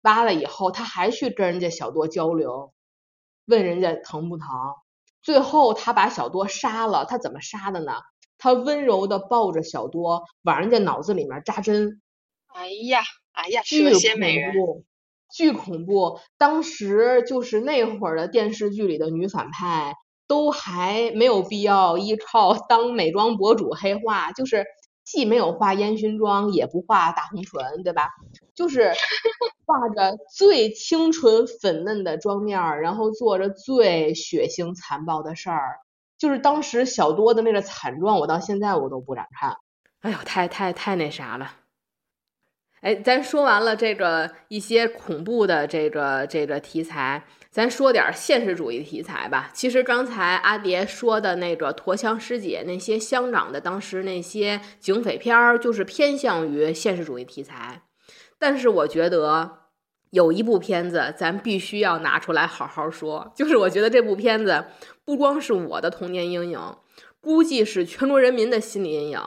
[0.00, 2.72] 挖了以后他还去跟人家小多交流，
[3.46, 4.48] 问人家疼不疼。
[5.22, 7.92] 最后他把小多杀了，他怎么杀的呢？
[8.40, 12.00] 他温柔的抱着小多，往人家脑子里面扎针。
[12.48, 14.00] 哎呀，哎呀，巨恐
[14.52, 14.84] 怖，
[15.32, 16.18] 巨恐怖！
[16.36, 19.94] 当时就是那会儿的电视剧里的女反派，
[20.26, 24.64] 都还没有必要依靠当美妆博主黑化，就是
[25.04, 28.08] 既没有画烟熏妆，也不画大红唇，对吧？
[28.56, 28.92] 就是
[29.64, 35.76] 画着最清纯粉嫩的妆面，然后做着最血腥残暴的事儿。
[36.20, 39.56] 就是当时小多的那个惨状，我到现在我都不敢看。
[40.02, 41.56] 哎呦，太太太那啥了！
[42.82, 49.50] 哎，咱说完了这个一些恐怖的这个这个题材，咱说点现实主义题材吧。
[49.52, 57.82] 其实刚才阿蝶说的那个驼枪师姐那些香港的当时那些警匪片儿，就是偏向于现实主义题材。
[58.38, 59.59] 但是我觉得
[60.10, 64.64] 有一部片子咱必须要拿出来好好说，就是我觉得这部片子
[65.04, 66.76] 不光是我的童年阴影，
[67.20, 69.20] 估计是全国人民的心理阴影，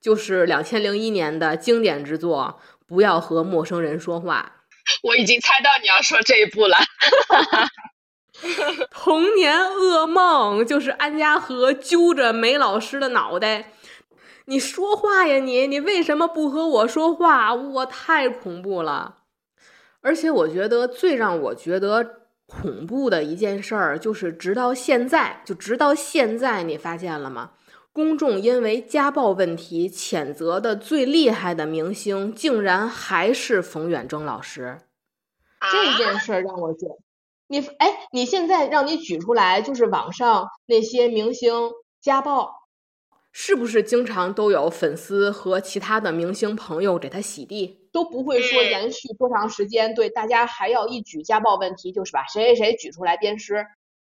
[0.00, 4.52] 就是两千零一年的经典之作《不要和陌生人说话》。
[5.02, 6.76] 我已经猜到你要说这一部了，
[8.90, 13.72] 童年噩梦就是安家和揪着梅老师的脑袋，
[14.44, 17.52] 你说话呀你，你为什么不和我说话？
[17.52, 19.16] 我太恐怖了，
[20.06, 27.50] 而且我觉得最让我觉得恐怖的一件事儿，就是直到现在，就直到现在，你发现了吗？
[27.92, 34.78] 公众因为家暴问题谴责的最厉害的明星，竟然还是冯远征老师。
[35.72, 36.86] 这件事儿让我觉，
[37.48, 42.68] 你哎，你现在让你举出来，就是网上那些明星家暴，
[43.32, 49.94] 是不是经常都有粉丝和其他的明星朋友给他洗地，都不会说延续多长时间？
[49.94, 53.66] 对，大家还要一举家暴问题，就是把谁谁谁举出来鞭尸，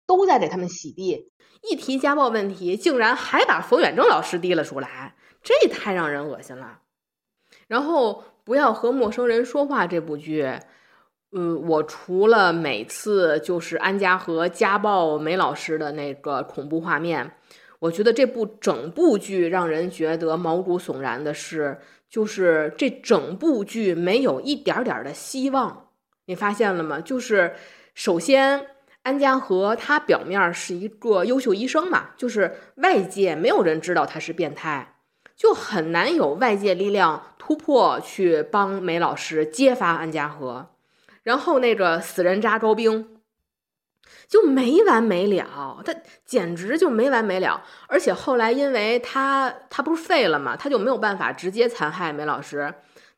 [0.07, 1.31] 都在给他们洗地。
[1.61, 6.81] 一提家暴问题，竟然还把冯远征老师提了出来，这太让人恶心了。
[7.68, 10.51] 然后不要和陌生人说话这部剧，
[11.37, 17.33] 嗯，我除了每次就是安家和家暴梅老师的那个恐怖画面，
[17.81, 21.79] 我觉得这部整部剧让人觉得毛骨悚然的是，
[22.14, 25.88] 就是这整部剧没有一点点的希望。
[26.27, 27.00] 你发现了吗？
[27.00, 27.57] 就是
[27.92, 28.68] 首先。
[29.03, 34.94] 安家和他表面是一个优秀医生嘛，就是外界没有人知道他是变态，
[35.37, 40.70] 就很难有外界力量突破去帮梅老师揭发安家和。
[41.22, 43.13] 然后那个死人渣高兵
[44.28, 47.62] 就没完没了，他简直就没完没了。
[47.87, 52.74] 而且后来因为他他不是废了嘛，他就没有办法直接残害梅老师。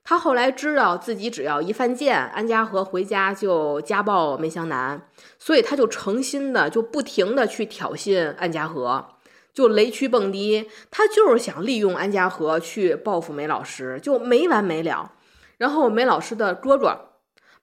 [0.09, 5.03] 他后来知道自己只要一犯贱，安家和回家就家暴梅湘南，
[5.37, 9.05] 所以他就诚心的就不停的去挑衅安家和，
[9.53, 15.11] 就雷区蹦迪，他就是想利用安家和去报复梅老师，就没完没了。
[15.59, 17.06] 然后梅老师的哥哥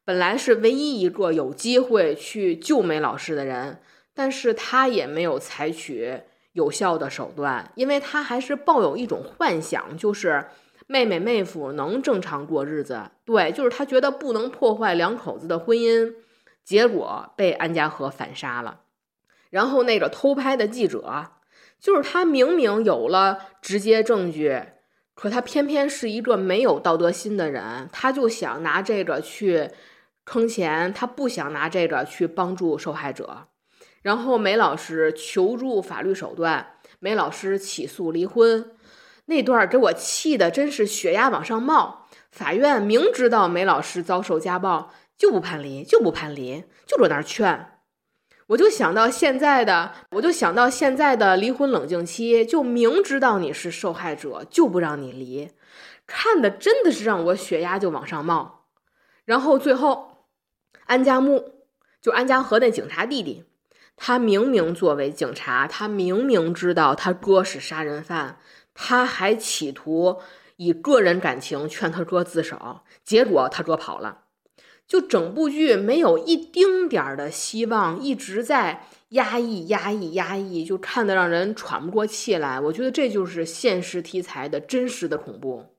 [0.05, 3.81] 本来是唯一一个有机会去救梅老师的人，
[4.13, 6.21] 但是他也没有采取
[6.53, 10.45] 有效的手段，因为他还是抱有一种幻想，就是。
[10.85, 16.13] 妹妹妹夫能正常过日子，对，就是他觉得不能破坏两口子的婚姻，
[16.65, 18.81] 结果被安家和反杀了。
[19.49, 21.31] 然后那个偷拍的记者，
[21.79, 24.61] 就是他明明有了直接证据，
[25.15, 29.69] 可他偏偏是一个没有道德心的人，他就想拿这个去
[30.25, 33.47] 坑钱，他不想拿这个去帮助受害者。
[34.01, 38.71] 然后梅老师求助法律手段，梅老师起诉离婚。
[39.25, 42.07] 那段给我气的真是血压往上冒。
[42.31, 47.69] 法院明知道梅老师遭受家暴，就不判离，就不判离，就搁那儿劝。
[48.47, 55.51] 我就想到现在的，我就想到现在的离婚冷静期，就明知道你是受害者，就不让你离。
[56.05, 58.65] 看的真的是让我血压就往上冒。
[59.23, 60.12] 然后最后，
[60.93, 61.55] 安家木
[61.99, 63.45] 就安家和那警察弟弟，
[63.97, 68.37] 他明明作为警察，他明明知道他哥是杀人犯。
[68.75, 70.19] 他还企图
[70.57, 74.25] 以个人感情劝他哥自首，结果他哥跑了。
[74.85, 82.59] 就整部剧没有一丁点儿的希望，一直在压抑、压抑、压抑，就看得让人喘不过气来。
[82.59, 85.72] 我觉得这就是现实题材的真实的恐怖。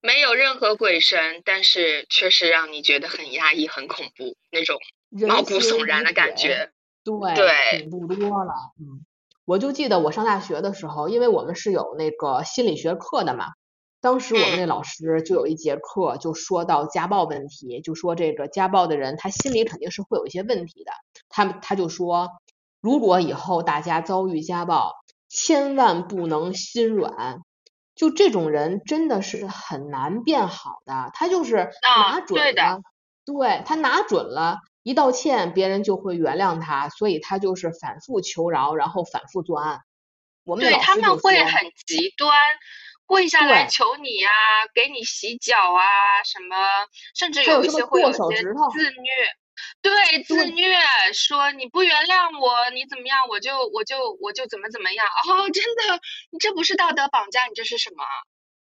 [0.00, 4.78] 没有任何鬼神，但是确实让你觉得很压抑、很恐怖，那种
[5.26, 6.70] 毛骨悚然的感觉。
[7.04, 8.52] 对，对，恐怖多了。
[8.80, 9.04] 嗯。
[9.44, 13.46] 我就记得我上大学的时候，因为我们是有那个心理学课的嘛，
[14.02, 20.92] 当时我们那老师就有一节课就说到家暴问题，就说这个家暴的人他心里肯定是会有一些问题的，
[21.30, 22.28] 他他就说，
[22.82, 24.92] 如果以后大家遭遇家暴，
[25.30, 27.40] 千万不能心软，
[27.98, 32.80] 就这种人真的是很难变好的，他就是拿准了，
[33.26, 34.58] 对他拿准了。
[34.84, 39.80] 一道歉，别人就会原谅他，所以他就是反复求饶，然后反复作案。
[40.44, 42.32] 我们对他们会很极端，
[43.04, 44.30] 跪下来求你呀，
[44.72, 46.56] 给你洗脚啊，什么，
[47.14, 49.10] 甚至有一些会有些自虐，
[49.82, 50.68] 对自虐，
[51.12, 55.06] 说你不原谅我，你怎么样，我就我就我就怎么怎么样。
[55.06, 56.00] 哦，真的，
[56.30, 58.04] 你这不是道德绑架，你这是什么？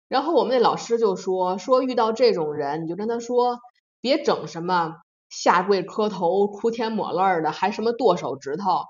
[0.07, 3.59] 然后我们那老师就说说遇到这种人，你就跟他说，
[4.01, 4.95] 别整什么。
[5.29, 8.85] 下跪磕头、哭天抹泪的，还什么剁手指头。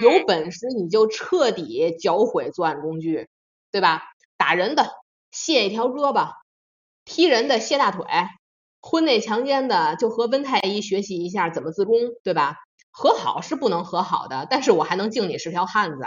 [0.00, 3.28] 有本事你就彻底搅毁作案工具，
[3.72, 4.04] 对吧？
[4.36, 4.88] 打人的
[5.32, 6.30] 卸一条胳膊，
[7.04, 8.06] 踢人的卸大腿，
[8.86, 12.58] 婚内强奸的就和温太医学习一下怎么自宫，对吧？
[12.90, 16.04] 和好是不能和好的，但是我还能敬你是条汉子。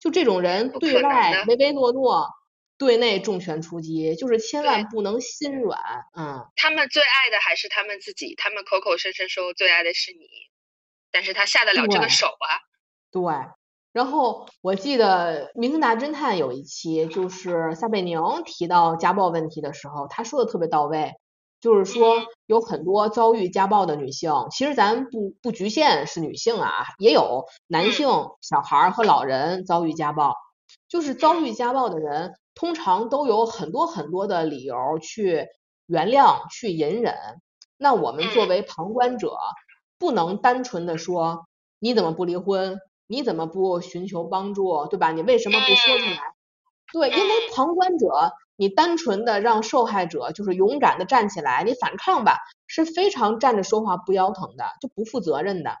[0.00, 2.28] 就这种人，对外唯唯诺诺，
[2.76, 5.78] 对内重拳出击，就是千万不能心软。
[6.16, 10.18] 嗯，他们最爱的还是他们自己，他们口口声声说最爱的是你，
[11.12, 12.58] 但是他下得了这个手啊？
[13.12, 13.22] 对。
[13.92, 21.14] 然后我记得《明星大侦探》有一期，就是撒贝宁提到家暴问题的时候，他说的特别到位，
[21.60, 22.14] 就是说
[22.46, 28.08] 有很多遭遇家暴的女性，其实咱不不局限是女性啊，也有男性、
[28.40, 30.34] 小孩和老人遭遇家暴。
[30.88, 35.46] 就是遭遇家暴的人，通常都有很多很多的理由去
[35.86, 37.14] 原谅、去隐忍。
[37.76, 39.36] 那我们作为旁观者，
[39.98, 41.46] 不能单纯的说
[41.78, 42.78] 你怎么不离婚？
[43.06, 45.12] 你怎么不寻求帮助，对吧？
[45.12, 46.20] 你为什么不说出来？
[46.92, 55.76] 对，因为旁观者，你单纯的让受害者就是勇敢的站起来，你反抗吧，是非常站着说话不腰疼的，就不负责任的。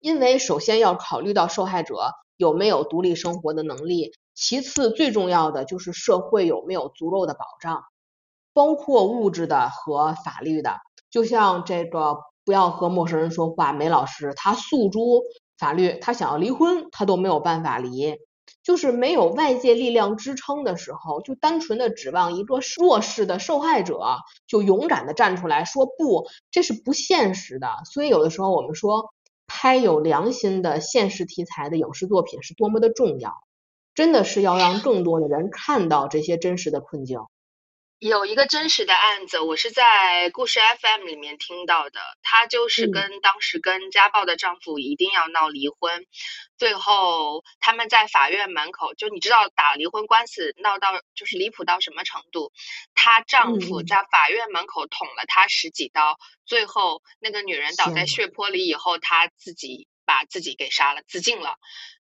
[0.00, 7.84] 因为首先要考虑到受害者有没有独立生活的能力，其次最重要的就是社会有没有足够的保障，
[8.52, 10.78] 包括物质的和法律的。
[11.10, 15.22] 就像这个不要和陌生人说话，梅老师他诉诸。
[15.58, 18.14] 法律，他想要离婚，他都没有办法离，
[18.68, 23.98] 就是没有外界力量支撑的时候，就单纯的指望一个弱势的受害者
[24.46, 27.66] 就勇敢的站出来说不，这是不现实的。
[27.90, 29.14] 所以有的时候我们说，
[29.46, 33.32] 拍有良心的现实题材的影视作品是多么的重要，
[33.94, 37.20] 真的是要让更多的人看到这些真实的困境。
[37.98, 41.98] 有一个真实的案子，我是在故事 FM 里面听到的。
[42.22, 46.06] 她就是跟当时跟家暴的丈夫一定要闹离婚，
[46.58, 52.52] 最后他们在法院门口，就你知道打离婚官司闹到就是离谱到什么程度？
[52.94, 61.56] 她丈夫在法院门口捅了她十几刀，最后那个女人倒在血泊里以后，她自己把自己给杀了，自尽了。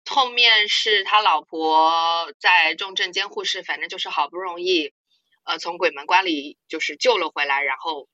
[0.04, 4.92] 后面是他老婆在重症监护室，反正就是好不容易。
[5.46, 8.08] 呃，从鬼门关里就是救了回来，然后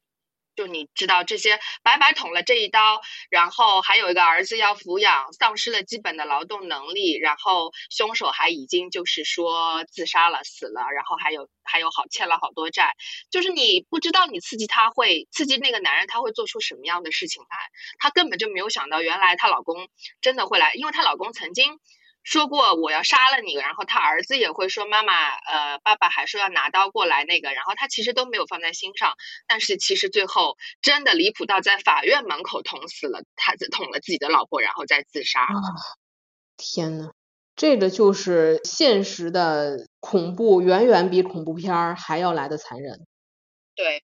[0.54, 12.94] 就你知道这些白白捅了这一刀，然后还有一个儿子要抚养，丧失了基本的劳动能力，然后凶手还已经就是说自杀了，死了，然后还有还有好欠了好多债，
[13.30, 17.56] 就是你不知道你刺激他会刺激那个男人他会做出什么样的事情来，
[17.98, 19.88] 她根本就没有想到原来她老公
[20.20, 21.80] 真的会来，因为她老公曾经。
[22.22, 29.14] 说过我要杀了你，然后他儿子也会说妈妈，呃，爸爸还说要拿刀过来那个，然后他其实都没有放在心上，
[29.48, 35.46] 但是其实最后真的离谱到在法院门口捅死了他，捅了自己的老婆，然后再自杀。
[36.56, 37.10] 天呐，
[37.56, 43.04] 这个就是现实的恐怖，远远比恐怖片儿还要来的残忍。
[43.74, 44.04] 对，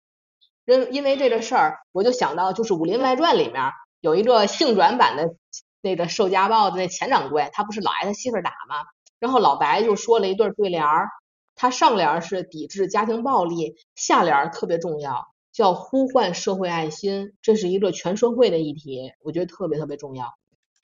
[0.65, 5.33] 因因为这个事儿，我就想到就是《武林外传》里面有一个性转版的。
[5.81, 8.85] 那个受家暴的那钱掌柜，他不是老挨他媳妇打吗？
[9.19, 11.09] 然后老白就说了一对对联儿，
[11.55, 20.33] 他上联是抵制家庭暴力，下联特别重要，叫呼唤社会爱心，这是一个全社会的议题，我觉得特别特别重要。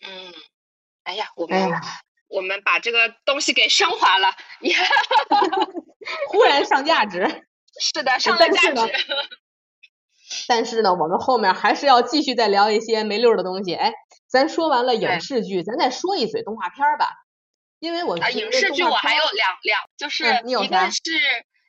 [0.04, 0.32] 嗯，
[1.04, 1.70] 哎呀，我们
[2.28, 4.30] 我们把这个东西给升华了，
[6.30, 7.45] 忽然上价值。
[7.80, 8.93] 是的， 上了价值。
[10.48, 13.93] 但是呢，我们后面还是要继续再聊一些没溜的东西，哎。
[14.28, 17.15] 咱说完了影视剧，咱再说一嘴动画片吧，
[17.80, 21.01] 因为我影视剧我还有两两，就是一个是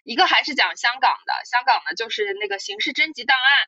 [0.04, 3.66] 一个还是讲香港的，香港的就是那个《刑事侦缉档案》，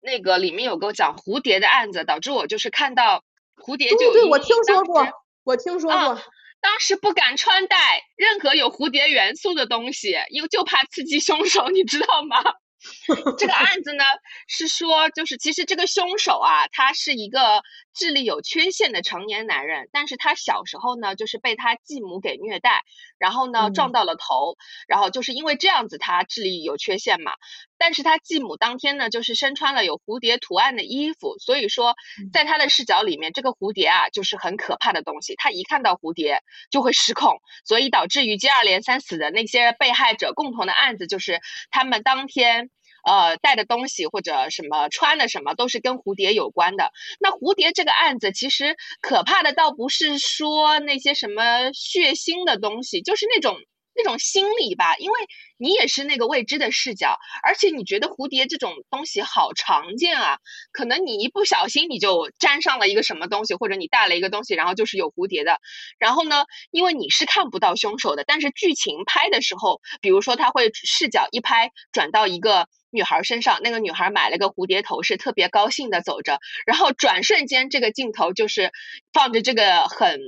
[0.00, 3.22] 那个里面有个讲蝴蝶的案子，导致我就是看到
[3.56, 5.06] 蝴蝶就对对，我听说过，
[5.44, 6.22] 我听说过，
[6.60, 12.42] 当时不敢穿戴任何有蝴蝶元素的东西，因为就怕刺激凶手，你知道吗？
[13.36, 14.04] 这个案子呢，
[14.48, 17.62] 是说就是其实这个凶手啊，他是一个
[17.94, 22.82] 智力有缺陷的成年男人，但是他小时候呢，就是被他继母给虐待，
[23.18, 27.32] 然后呢撞到了头，然后就是因为这样子他智力有缺陷嘛，
[27.78, 31.94] 但是他继母当天呢就是身穿了有蝴蝶图案的衣服，所以说
[32.32, 42.70] 在他的视角里面，这个蝴蝶啊就是很可怕的东西，他一看到蝴蝶就会失控，所以导致于接二连三死的那些被害者共同的案子就是他们当天。
[43.04, 46.92] 呃，带的东西或者什么穿的什么都是跟蝴蝶有关的。
[47.18, 53.56] 那蝴蝶这个案子其实可怕的倒不是说那些什么血腥的东西，就是那种
[53.94, 55.18] 那种心理吧，因为
[55.58, 60.38] 你也是那个未知的视角，而且你觉得蝴蝶这种东西好常见啊，
[60.72, 65.58] 可能你一不小心你就沾上了一个什么东西，或者你带了一个东西，然后就是有蝴蝶的。
[65.98, 78.72] 然后呢，因为你是看不到凶手的，但是剧情拍的时候，比如说他会视角一拍转到一个女孩身上，那个女孩买了个蝴蝶头饰，特别高兴的走着，然后转瞬间这个镜头就是
[79.12, 80.18] 放着这个很。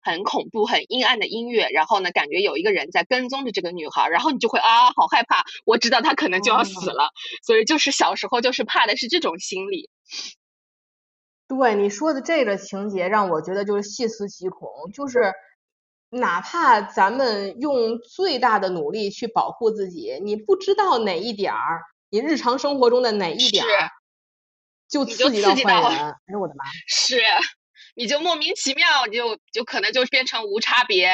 [0.00, 5.44] 很恐怖、很阴暗的音乐，然后呢，感觉有一个人在跟踪着这个女孩，然后你就会啊，好害怕！
[5.66, 7.10] 我知道她可能就要死了，
[7.44, 9.90] 所以就是小时候就是怕的是这种心理。
[11.46, 15.34] 对你说的这个情节，让我觉得就是细思极恐，就是
[16.08, 23.90] 哪怕咱们用最大的努力去保护自己，你不知道哪一点儿，你日常生活中的哪一点儿，
[24.88, 26.10] 就刺激到坏人。
[26.10, 26.64] 哎呦我的妈！
[26.86, 27.20] 是。
[27.94, 31.10] 你就莫名其妙你就就可能就变成无差别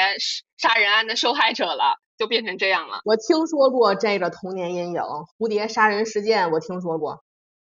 [0.55, 2.99] 杀人案的受害者了，就变成这样了。
[3.05, 5.01] 我听说过这个童年阴影，
[5.39, 7.24] 蝴蝶杀人事件，我听说过。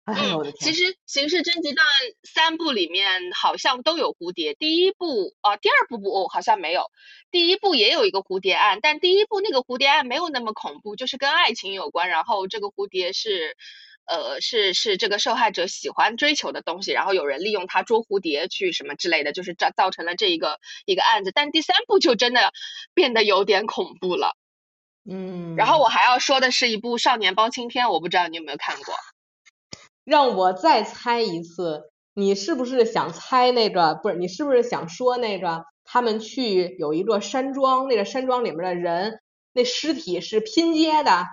[0.06, 0.74] 哎呦我的天！
[0.74, 1.86] 其实《刑事侦缉档》
[2.24, 6.92] 三部里面好像都有蝴蝶，第一部啊，第二部不哦好像没有，
[7.32, 13.56] 第一部也有一个蝴蝶案，但第一部那个蝴蝶案没有那么恐怖，就是跟爱情有关，然后这个蝴蝶是。
[14.06, 21.32] 呃，是是这个受害者喜欢追求的东西，然后有人利用它捉蝴蝶去什么之类的，就是造造成了这一个一个案子。
[21.34, 22.52] 但第三部就真的
[22.94, 24.36] 变得有点恐怖了，
[25.10, 25.56] 嗯。
[25.56, 28.94] 然后我还要说的是一部少年包青天，我不知道你有没有看过。
[30.04, 31.84] 让我再猜一次，
[32.14, 33.96] 你是不是想猜那个？
[33.96, 35.66] 不是，你是不是想说那个？
[35.86, 39.20] 他们去有一个山庄，那个山庄里面的人，
[39.54, 41.26] 那尸体是拼接的。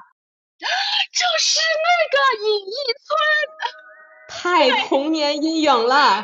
[1.12, 6.22] 就是那个隐逸村，太 童年阴影了。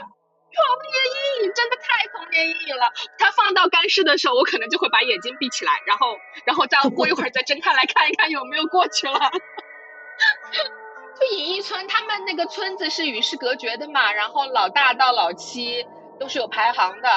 [0.56, 0.94] 童年
[1.40, 2.90] 阴影真的太童年阴影了。
[3.18, 9.18] 他放到干尸的时候，我可能就会把眼睛闭起来，然后，然后再 过一会儿再睁开来看一看有没有过去了。
[11.20, 15.86] 就隐逸村，他们那个村子是与世隔绝的嘛，然后老大到老七
[16.18, 17.08] 都是有排行的，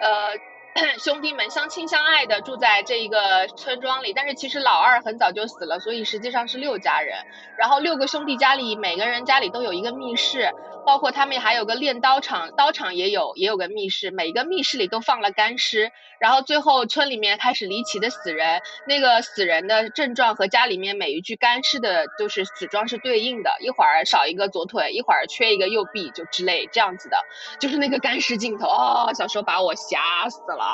[0.00, 0.57] 呃。
[0.98, 7.16] 兄弟们相亲相爱的住在这一个村庄里，但是其实老二很早就死了，所以实际上是六家人。
[7.56, 10.52] 然后六个兄弟家里每个人家里都有一个密室，
[10.86, 15.90] 包括他们还有个练刀场，刀场也有也有个密室，每个密室里都放了干尸。
[16.20, 27.16] 然后最后村里面开始离奇的死人，那个死人的症状和家里面每一具干尸的就是死状是对应的，一会儿少一个左腿，一会儿缺一个右臂，就之类这样子的，
[27.60, 30.67] 就是那个干尸镜头哦，小时候把我吓死了。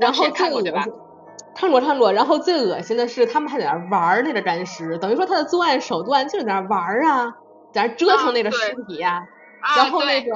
[0.00, 0.84] 然后看过对吧？
[1.54, 2.12] 看过看过。
[2.12, 7.34] 然后最恶心的是，他们还在那玩那个干尸，等于说他的作案手段就是在那玩啊，
[7.72, 9.26] 在那折腾那个尸体呀。
[9.76, 10.32] 然后那个，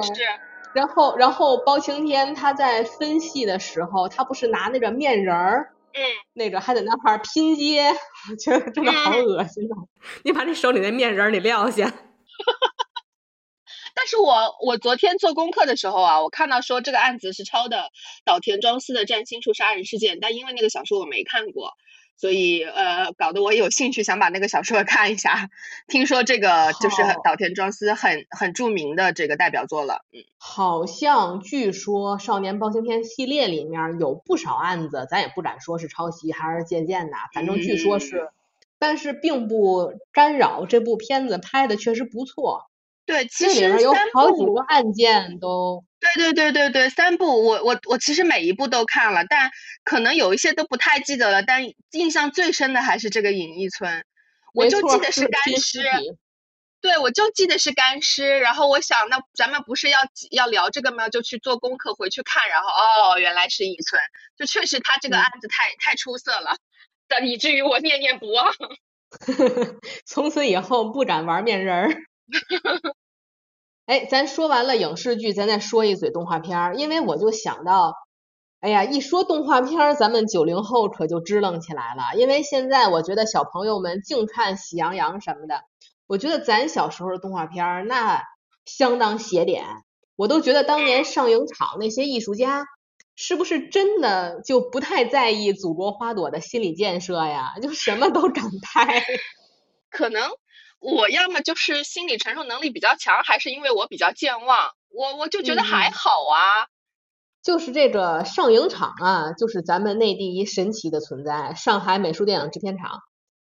[0.73, 6.01] 然后然后包青天他在分析的时候，他不是拿那个面人儿，嗯，
[6.33, 7.93] 那个还在那块拼接，
[8.29, 9.77] 我 觉得真的好恶心啊！
[10.25, 11.85] 你把你手里那面人儿你撂下。
[13.95, 17.89] 但是我我昨天做功课的时候啊，我看到说这个案子是抄的
[18.25, 21.73] 岛田庄司的《占星术杀人事件》，但因为那个小说我没看过，
[22.17, 25.49] 所以呃，搞得我有兴趣想把那个小说 看一下。
[25.87, 30.05] 听说这个就是岛田庄司很很著名的这个代表作了。
[30.13, 38.29] 嗯，好像据说《少年包青天》系列里面有不少案子，咱也不敢说是抄袭还是借鉴的，反正据说是，
[38.79, 42.70] 但是并不干扰这部片子拍的确实不错。
[43.11, 45.83] 对，其实有好几个案件都。
[45.99, 49.51] 对对对对对，三部我我我其实每一部都看了，但
[49.83, 51.43] 可能有一些都不太记得了。
[51.43, 54.05] 但印象最深的还是这个隐逸村，
[54.53, 55.83] 我就记得是干尸。
[56.79, 58.39] 对，我就记得是干尸。
[58.39, 59.99] 然后我想，那咱们不是要
[60.31, 61.09] 要聊这个吗？
[61.09, 64.01] 就去做功课回去看，然后哦，原来是隐村，
[64.37, 66.55] 就确实他这个案子太太出色了，
[67.09, 68.53] 的以至于我念念不忘。
[70.07, 71.89] 从此以后不敢玩面人儿。
[73.85, 77.93] 哎，咱说完了影视剧，咱再说一嘴动画片儿，因为我就想到，
[78.59, 82.17] 哎呀，一说动画片儿，咱们九零后可就支棱起来了。
[82.17, 85.63] 因为现在我觉得小朋友们净看喜羊羊什么的，
[86.07, 88.23] 我觉得咱小时候的动画片儿那
[88.65, 89.65] 相当写点，
[90.15, 92.65] 我都觉得当年上影厂那些艺术家
[93.15, 97.53] 是不是真的就不太在意祖国花朵的心理建设呀？
[97.61, 99.03] 就什么都敢拍，
[99.89, 100.29] 可能。
[100.81, 106.67] 我要么就是心理承受能力比较强，还是因为我比较健忘，我我就觉得还好啊。
[107.43, 112.99] 就是这个上影厂啊，就是咱们内地一神奇的存在，上海美术电影制片厂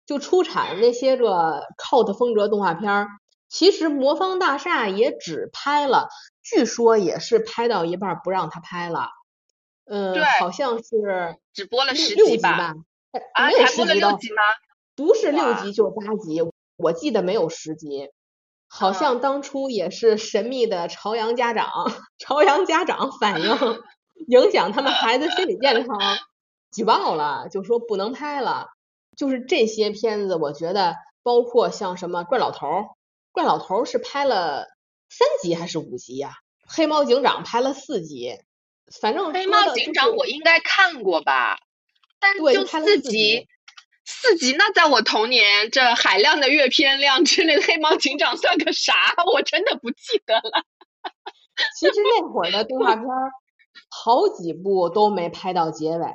[0.07, 3.09] 就出产那些个 cult 风格动画片儿。
[3.49, 6.09] 其实魔方大厦也只拍了，
[6.43, 9.11] 据说也是拍到一半不让他拍了，
[9.85, 12.75] 嗯，好像是只播了十集吧。
[13.35, 14.43] 啊，没有才播了六集吗？
[14.97, 16.41] 不是六集就是八集，
[16.77, 18.11] 我记得没有十集。
[18.69, 21.71] 好像当初也是神秘的朝阳家长，
[22.19, 23.57] 朝阳家长反映
[24.27, 25.99] 影响他们孩子心理健康，
[26.73, 28.67] 举报了，就说不能拍了。
[29.17, 32.85] 就是这些片子，我觉得包括像什么怪老头儿，
[33.31, 34.67] 怪老头儿是拍了
[35.09, 36.33] 三集还是五集呀、
[36.67, 38.37] 黑猫警长拍了四集，
[39.01, 41.57] 反正黑猫警长我应该看过吧，
[42.19, 43.47] 但就四集
[44.07, 48.95] 四集那在我童年这海量的阅片量之内， 黑猫警长算个啥？
[49.35, 50.65] 我真的不记得了。
[51.79, 53.31] 其实那会儿的动画片儿，
[53.91, 56.07] 好几部都没拍到结尾，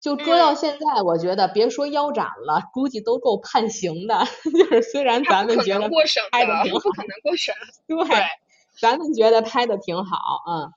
[0.00, 4.24] 就搁到嗯现在，我觉得别说腰斩了，估计都够判刑的。
[4.58, 5.88] 就是虽然咱们觉得
[6.30, 7.54] 拍的挺，好不，可能过审。
[7.86, 8.24] 对，对，
[8.80, 10.16] 咱们觉得拍的挺好，
[10.48, 10.72] 嗯，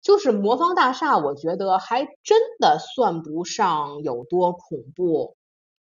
[0.00, 5.36] 就是魔方大厦，我觉得还真的算不上有多恐怖。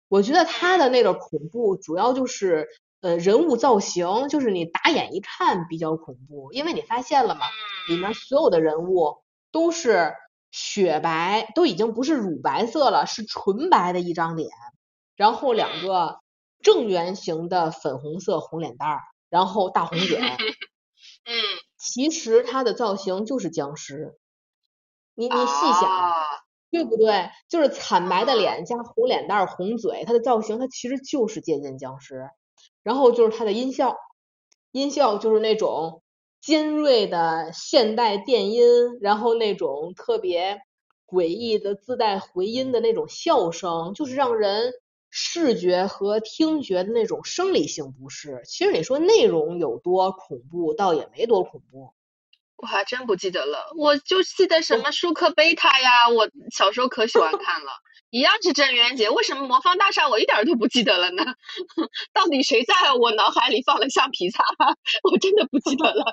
[0.10, 2.68] 我觉得他的那个恐怖主要就是
[3.02, 7.46] 呃人物造型，就是你打眼一看比较恐怖，因为你发现了吗？
[7.88, 10.14] 里面所有的人物都是
[10.52, 14.50] 雪白，都已经不是乳白色了，是纯白的一张脸，
[15.16, 16.20] 然后两个
[16.62, 20.20] 正圆形的粉红色红脸蛋儿，然后大红 嘴。
[20.20, 21.36] 嗯，
[21.78, 24.18] 其实他的造型就是僵尸，
[25.14, 26.14] 你你细想，啊
[26.72, 27.30] 对不对？
[27.50, 32.30] 就是惨白的脸加红脸蛋、红嘴，它的造型它其实就是接近僵尸。
[32.84, 33.96] 然后就是它的音效，
[34.72, 36.02] 音效就是那种
[36.42, 38.64] 尖锐的现代电音，
[39.02, 40.60] 然后那种特别
[41.08, 44.72] 诡异的自带回音的那种笑声，就是让人
[45.10, 48.42] 视觉和听觉的那种生理性不适。
[48.46, 51.94] 其实你说内容有多恐怖，倒也没多恐怖。
[52.62, 57.72] 我还真不记得了，我就记得什么舒克贝塔呀，我小时候可喜欢 看了，
[58.10, 61.24] 一样是郑渊洁，为什么魔方大厦我一点儿都不记得了呢？
[62.14, 64.44] 到底谁在我脑海里放了橡皮擦？
[65.10, 66.04] 我真的不记得了。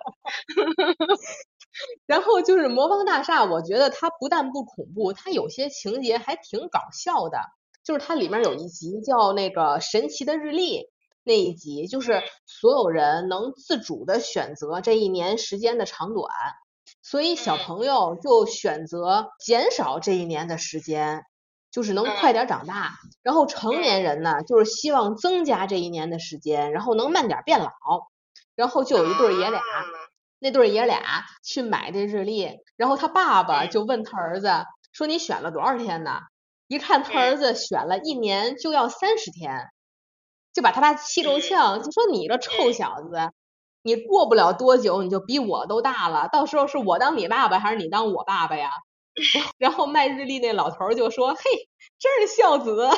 [2.07, 7.39] 然后就是魔方大厦，我觉得它不但不恐怖，它有些情节还挺搞笑的。
[7.85, 10.89] 就是它里面有一集叫那个神奇的日历，
[11.27, 16.31] 那一集就是所有人能自主的选择这一年时间的长短，
[17.03, 21.25] 所以小朋友就选择减少这一年的时间，
[21.73, 22.93] 就是能快点长大。
[23.25, 27.73] 然后成年人呢，就是希望增加这一年的时间，然后能慢点变老。
[28.55, 29.61] 然后就有一对爷俩。
[30.39, 34.53] 那对爷俩去买这日历，然后他爸爸就问他儿子
[34.93, 36.21] 说：“你选了多少天呢？”
[36.69, 39.69] 一看他儿子选了一年就要三十天，
[40.57, 43.31] 就把他爸气够嗯呛，就说：“你这臭小子，
[43.83, 48.71] 你过不了多久你就比我都大了，到时候是我当你爸爸还是你当我爸爸呀？
[49.59, 51.43] ”然后卖日历那老头儿就说：“嘿，
[51.99, 52.73] 真是孝子。”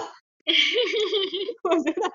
[1.69, 2.13] 我觉得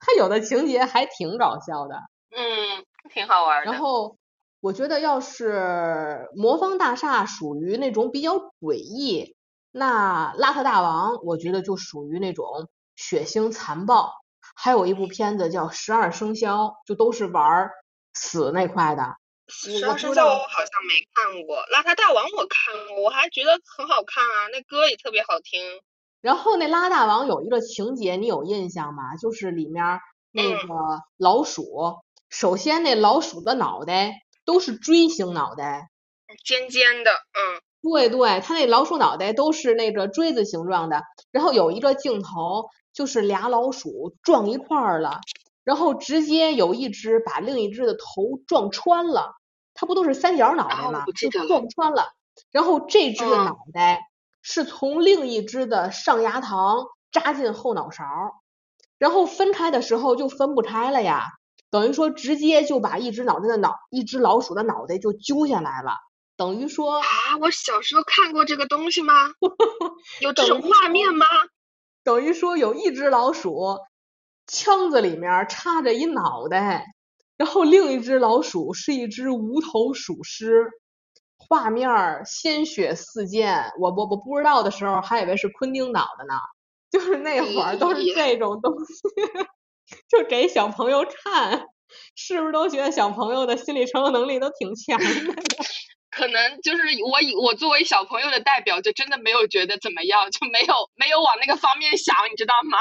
[0.00, 1.96] 他有的情节还挺搞笑的。
[2.34, 2.82] 嗯，
[3.12, 3.70] 挺好玩的。
[3.70, 4.16] 然后
[4.60, 9.36] 我觉得要是魔方大厦属于那种比较诡异，
[9.70, 14.12] 那邋遢大王我觉得就属于那种血腥残暴。
[14.60, 17.70] 还有一部片子叫《十二生肖》，就都是玩儿
[18.12, 19.14] 死那块的。
[19.46, 25.80] 十二生肖我好像没看过，邋遢大王我看过，我还觉得很好看啊，那歌也特别好听。
[26.20, 29.14] 然后那邋遢大王有一个情节，你有印象吗？
[29.14, 30.00] 就是里面
[30.32, 30.74] 那嗯个
[31.16, 35.88] 老鼠，首先那老鼠的脑袋都是锥形脑袋，
[36.44, 45.20] 尖尖的，嗯对对，它那老鼠脑袋都是那个锥子形状的，然后有一个镜头就是俩老鼠撞一块儿了，
[45.64, 49.34] 然后直接有一只把另一只的头撞穿了，
[49.74, 51.04] 它不都是三角脑袋吗？
[51.30, 52.08] 就撞穿了，
[52.50, 54.00] 然后这只的嗯脑袋
[54.42, 58.04] 是从另一只的上牙膛扎进后脑勺，
[58.98, 61.22] 然后分开的时候就分不开了呀，
[61.70, 65.92] 等于说直接就把一只脑袋的脑一只老鼠的脑袋就揪下来了，
[66.38, 67.00] 等于说。
[67.00, 67.04] 啊，
[67.42, 69.12] 我小时候看过这个东西吗？
[70.22, 71.26] 有这种画面吗？
[72.02, 73.76] 等于说有一只老鼠，
[74.46, 76.86] 腔子里面插着一脑袋，
[77.36, 80.70] 然后另一只老鼠是一只无头鼠尸，
[81.36, 83.72] 画面鲜血四溅。
[83.78, 86.34] 我我我不知道的时候还以为是昆汀导的呢，
[86.90, 89.02] 就是那会儿都是这种东西，
[90.08, 91.66] 就给小朋友看，
[92.14, 95.04] 是不是都觉得小朋友的心理承受能力都挺强的？
[96.18, 102.78] 可能就是我以我作为小朋友的代表，就真的没有觉得怎么样，就没有没有往那个方面想，你知道吗？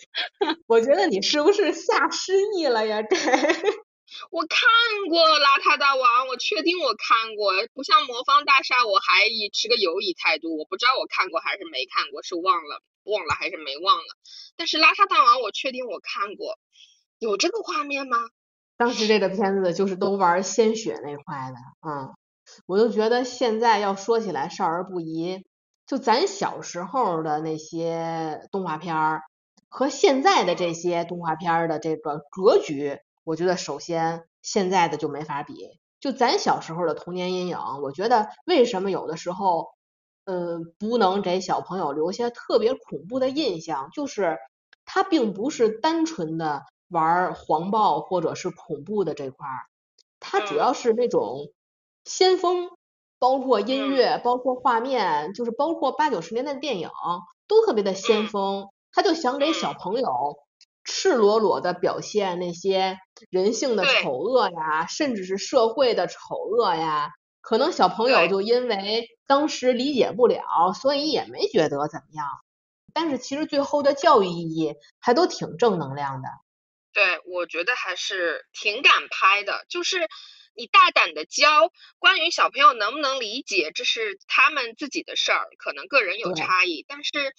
[0.66, 3.02] 我觉得你是不是下失忆了呀？
[3.02, 3.14] 这。
[4.32, 4.60] 我看
[5.10, 12.80] 过《邋遢大王》，我确定我看过，不像《魔方大厦》，我还以持个犹疑态度，我不知道我看过还是没看过，是忘了。
[13.04, 14.16] 忘了还是没忘了。
[14.56, 16.58] 但是邋遢大王我确定我看过，
[17.18, 18.16] 有这个画面吗？
[18.78, 21.56] 当时这个片子就是都玩鲜血那块的，
[21.86, 22.14] 嗯，
[22.66, 25.44] 我就觉得现在要说起来少儿不宜，
[25.86, 29.22] 就咱小时候的那些动画片儿
[29.68, 35.54] 和现在的这些动画片儿的这个格局，我觉得首先现在的就没法比。
[36.00, 39.68] 就咱小时候的童年阴影，我觉得为什么有的时候，
[40.24, 44.38] 嗯，不能给小朋友留下特别恐怖的印象，就是
[44.84, 46.62] 它并不是单纯的。
[46.92, 49.64] 玩黄暴或者是恐怖的这块儿，
[50.20, 51.48] 它主要是那种
[52.04, 52.70] 先锋，
[53.18, 56.90] 包括音乐，包括画面，就是包括八九十年代的电影
[57.46, 58.68] 都特别的先锋。
[58.92, 60.38] 他就想给小朋友
[60.84, 62.98] 赤裸裸的表现那些
[63.30, 67.10] 人性的丑恶呀，甚至是社会的丑恶呀。
[67.40, 72.26] 可能小朋友就因为当时理解不了，所以也没觉得怎么样。
[72.92, 76.28] 但是其实最后的教育意义还都挺正能量的。
[76.92, 80.06] 对，我觉得还是挺敢拍的，就是
[80.54, 86.84] 你大胆的教，关于小朋友能不能理解，这是他们自己的事儿，可能个人有差异。
[86.86, 87.34] 但是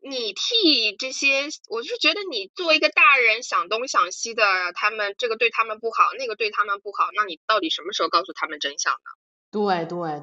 [0.00, 4.44] 你替这些，我就觉得你作为一个大人想东想西的，
[4.74, 8.98] 他们这个对他们不好，那个对他们不好，那你到底什么时候告诉他们真相呢？
[9.50, 10.22] 对对。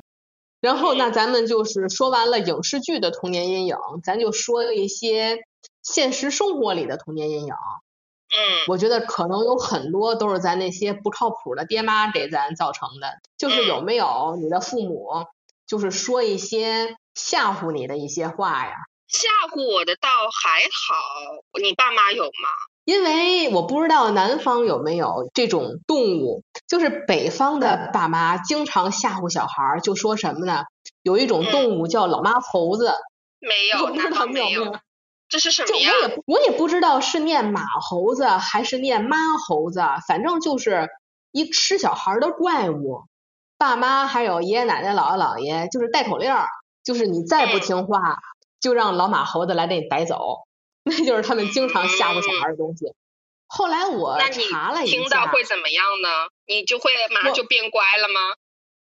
[0.62, 5.40] 然后那咱们就是说完了影视剧的童年阴影，咱就说一些
[5.82, 7.54] 现实生活里的童年阴影。
[8.32, 13.20] 嗯，我觉得可能有很多都是咱那些不靠谱的爹妈给咱造成的。
[13.38, 15.26] 就是有没有你的父母，
[15.66, 18.74] 就是说一些吓唬你的一些话呀？
[19.08, 20.96] 吓唬我的倒还好，
[21.62, 22.50] 你爸妈有吗？
[22.86, 30.66] 因为我不知道南方有没有这种动物，就是北方的爸妈经常吓唬小孩，就说什么呢？
[31.02, 32.94] 有一种动物叫老妈猴子。
[33.40, 34.76] 没有，不知道没有？
[35.30, 35.92] 这是什么呀？
[35.94, 40.90] 我也我也不知道是念马猴子还是念妈猴子，反正就是
[41.32, 43.04] 一吃小孩的怪物。
[43.58, 46.34] 爸妈还有爷爷奶奶姥姥姥爷，就是带口令，
[46.84, 48.18] 就是你再不听话，
[48.60, 50.40] 就让老马猴子来给你逮走。
[50.84, 52.94] 那就是他们经常吓唬小孩的东西。
[53.46, 54.18] 后来我
[54.50, 56.10] 查了一下，听到会怎么样呢？
[56.48, 58.20] 你就会马上就变乖了吗？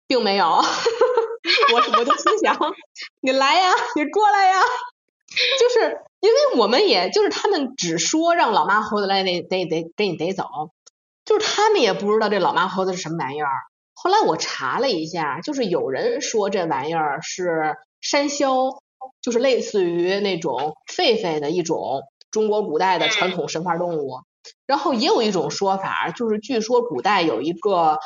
[0.06, 0.46] 并没有，
[1.72, 2.58] 我我就心想，
[3.20, 4.60] 你来呀，你过来呀。
[5.60, 10.44] 就是因为我们也就是他们只说让老妈猴子来得得得给你逮走，
[11.24, 13.48] 就是他们也不知道这老妈猴子是什么玩意儿。
[13.94, 18.80] 后来我查了一下，就是有人说这玩意儿是山魈，
[19.22, 24.20] 就是类似于那种狒狒的一种中国古代的传统神话动物。
[24.66, 27.98] 然后也有一种说法，就是据说古代有一个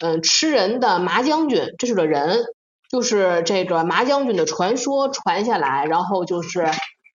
[0.00, 2.44] 嗯吃人的麻将军，这是个人。
[2.90, 6.68] 就是这个麻将军的传说传下来，然后就是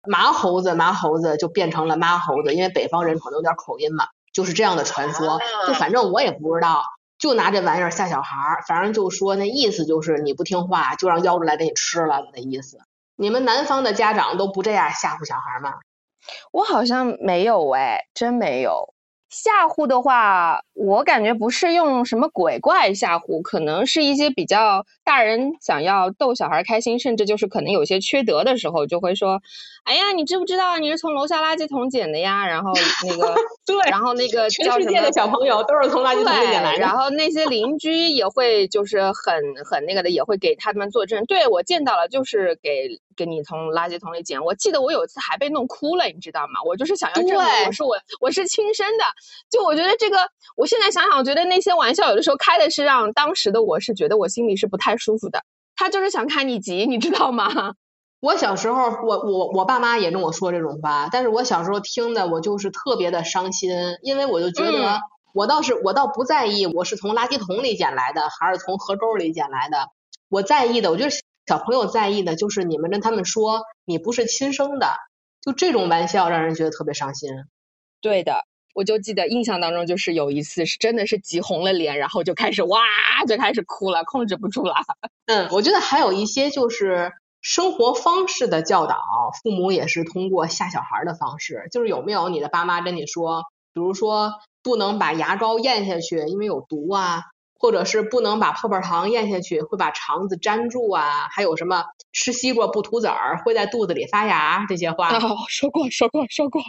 [0.07, 5.41] 麻猴子，麻猴子就变成了妈猴子，因为北方人可能有点口音嘛，就是这样的传说。
[5.67, 6.83] 就反正我也不知道，
[7.19, 12.79] 就拿这玩意儿吓小孩儿，反正就说那意思就是你不听话，就让妖出来给你吃了的意思。
[13.17, 15.75] 你们南方的家长都不这样吓唬小孩吗？
[16.53, 18.96] 我好像没有哎，真没有。
[19.43, 29.43] 吓唬的话，我感觉不是用什么鬼怪吓唬，可能是一些比较大人想要逗小孩开心，甚至就是可能有些缺德的时候，就会说
[29.85, 32.73] ：“哎呀，你知不知道你是从楼下垃圾桶捡的呀？”然后
[33.07, 33.35] 那个，
[33.67, 36.79] 对，然后那个全世界的小朋友都是从垃圾桶里捡来的。
[36.79, 41.27] 然后那些邻居也会就是很很那个的，也会给他们作证。
[41.27, 44.45] 对我见到了，就是给给你从垃圾桶里捡。
[44.45, 46.61] 我记得我有一次还被弄哭了，你知道吗？
[46.65, 49.05] 我就是想要证明我是我我是亲生的。
[49.51, 50.19] 就我觉得这个，
[50.57, 55.43] 我现在想想，我觉得那些玩笑有的时候开的是让当时的我是觉得我心里是不太舒服的。
[55.75, 57.75] 他就是想看你急，你知道吗？
[58.21, 63.71] 我小时候，我我我爸妈也跟我说这种话，但是我小时候听的我就是特别的伤心，
[64.03, 65.01] 因为我就觉得
[65.35, 69.89] 我倒是我倒不在意我是从垃圾桶里捡来的还是从河沟里捡来的，
[70.31, 71.11] 我在意的，我觉得
[71.47, 74.97] 小朋友在意的就是你们跟他们说你不是亲生的，
[75.41, 77.31] 就这种玩笑让人觉得特别伤心。
[78.01, 78.45] 对的。
[78.75, 82.79] 我就记得印象当中，就是有一次是真的是急红了脸，然后就开始哇
[83.27, 84.75] 就开始哭了，控制不住了。
[85.25, 88.99] 嗯，我觉得还有一些就是生活方式的教导，
[89.43, 91.69] 父母也是通过吓小孩的方式。
[91.73, 97.23] 就是有没有你的爸妈跟你说，比如说不能把牙膏咽下去，因为有毒啊，
[97.59, 105.17] 或者是不能把泡泡糖咽下去，会把肠子粘住啊，还有什么吃西瓜不吐籽儿会在肚子里发芽这些话。
[105.17, 106.61] 哦，说过说过说过，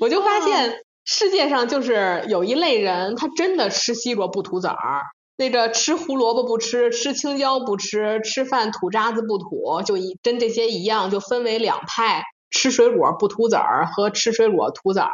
[0.00, 0.82] 我就发现。
[1.06, 5.02] 世界上就是有一类人，他真的吃西瓜不吐籽儿，
[5.36, 12.22] 那个吃胡萝卜不吃，吃青椒不吃，吃饭吐渣子不吐，就一跟这些一样，就分为两派。
[12.50, 15.10] 吃水果不吐籽儿和吃水果吐籽儿。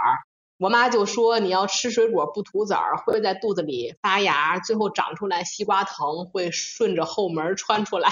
[0.61, 8.11] 我妈就说你要吃水果不吐籽儿，会在肚子里发芽，最后长出来西瓜藤，会顺着后门穿出来。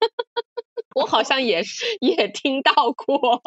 [0.96, 3.42] 我好像也是也听到过，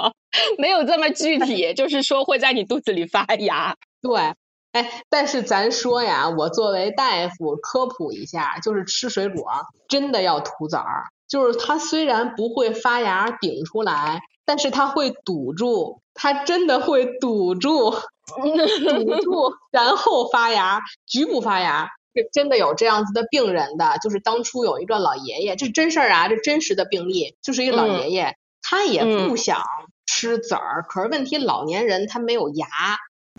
[0.60, 3.76] 没有这么具体，就是说会在你肚子里发芽。
[4.00, 4.36] 对，
[4.74, 9.44] 哎，但是咱说呀，我作为大夫科普一下，就是吃水果
[9.88, 14.22] 真的要吐籽儿，就是它虽然不会发芽顶出来。
[14.46, 29.64] 但是它会堵住，它真的会堵住， 堵住，然后发芽，局部发芽，是真的有这样子的病人的，就是当初有一个老爷爷，这是真事儿啊，这真实的病例，就是一个老爷爷，他也不想
[30.06, 32.68] 吃籽儿，可是问题老年人他没有牙，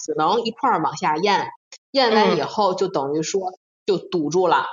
[0.04, 1.48] 只能一块儿往下咽，
[1.92, 3.52] 咽完以后就等于说
[3.86, 4.66] 就堵住了，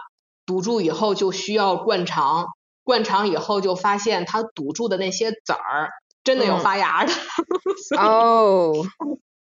[0.45, 2.47] 堵住以后就需要灌肠，
[2.83, 5.91] 灌肠以后就发现他堵住的那些籽儿。
[6.23, 7.11] 真的有发芽的
[7.97, 8.73] 哦，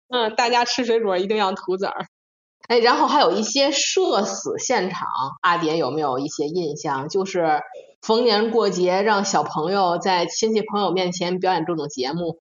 [0.09, 2.05] 嗯，大家吃水果一定要吐籽儿，
[2.67, 5.07] 哎，然后还有一些社死现场，
[5.41, 7.09] 阿蝶有没有一些印象？
[7.09, 7.61] 就是
[8.01, 12.39] 逢年过节让小朋友在亲戚朋友面前表演这种节目，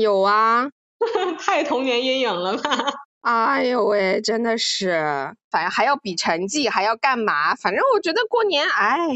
[0.00, 0.68] 有啊，
[1.40, 2.70] 太童年阴影了吧？
[3.26, 7.56] 哎呦喂，真的是，反正还要比成绩，还要干嘛？
[7.56, 9.08] 反正我觉得过年，哎。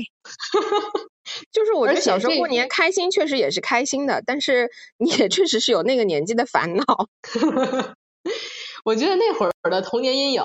[1.53, 6.85] 就是我觉得小时候过年开心，确实也是开心的，但是你也确实是有那个年纪的烦恼。
[8.85, 10.43] 我觉得那会儿的童年阴影，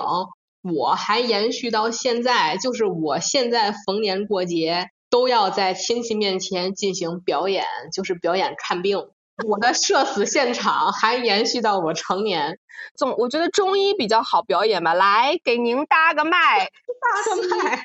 [0.62, 9.08] 我还延续到现在，就是我现在逢年过节都要在亲戚面前进行表演，就是表演看病。
[9.44, 12.58] 我的社死现场还延续到我成年。
[12.96, 16.70] 总我觉得中医比较好表演吧，来给您搭个脉，
[17.02, 17.84] 搭个脉。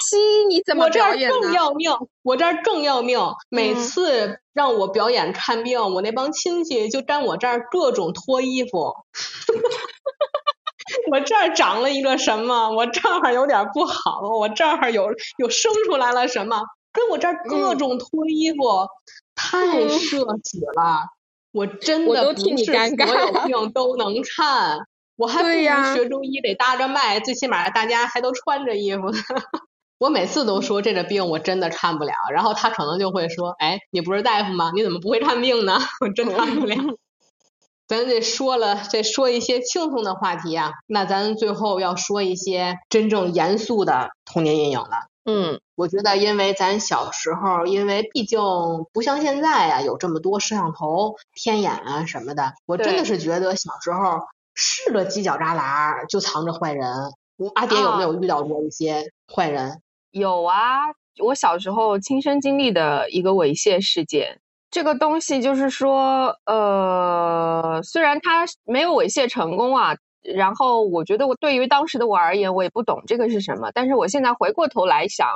[0.00, 1.36] 西医你怎么表演呢？
[1.36, 1.90] 我这儿更要命，
[2.22, 3.18] 我这儿更要命。
[3.48, 8.94] 每次让我表演看病，我那帮亲戚就站我这儿各种脱衣服。
[11.10, 12.70] 我这儿长了一个什么？
[12.70, 16.62] 我这儿有点不好，我这儿有有生出来了什么？
[16.92, 18.86] 跟我这儿各种脱衣服。
[19.34, 21.08] 太社死了，
[21.52, 24.78] 我真的不是所有病都能看，
[25.16, 29.18] 我还不如学中医得搭着脉，最起码大家还都穿着衣服呢。
[29.98, 34.72] 我每次都说这个病我真的看不了，然后他可能就会说，哎，你不是大夫吗？
[34.74, 35.78] 你怎么不会看病呢？
[36.00, 36.76] 我真看不了。
[37.86, 45.11] 咱这说了，这说一些轻松的话题啊，那咱最后要说一些真正严肃的童年阴影了。
[45.24, 48.40] 嗯，我觉得，因为咱小时候，因为毕竟
[48.92, 52.54] 不像现在呀，有这么多摄像头、天眼啊什么的。
[52.66, 54.18] 我真的是觉得小时候
[54.54, 56.88] 是个犄角旮旯就藏着坏人。
[57.54, 59.80] 阿蝶有没有遇到过一些坏人？
[60.10, 60.92] 有啊，
[61.22, 64.40] 我小时候亲身经历的一个猥亵事件。
[64.70, 69.96] 这个东西就是说，呃，虽然他没有猥亵成功啊。
[70.22, 73.70] 然后我觉得我对于当时的我而言，我也不懂这个是什么。
[73.72, 75.28] 但是我现在回过头来想，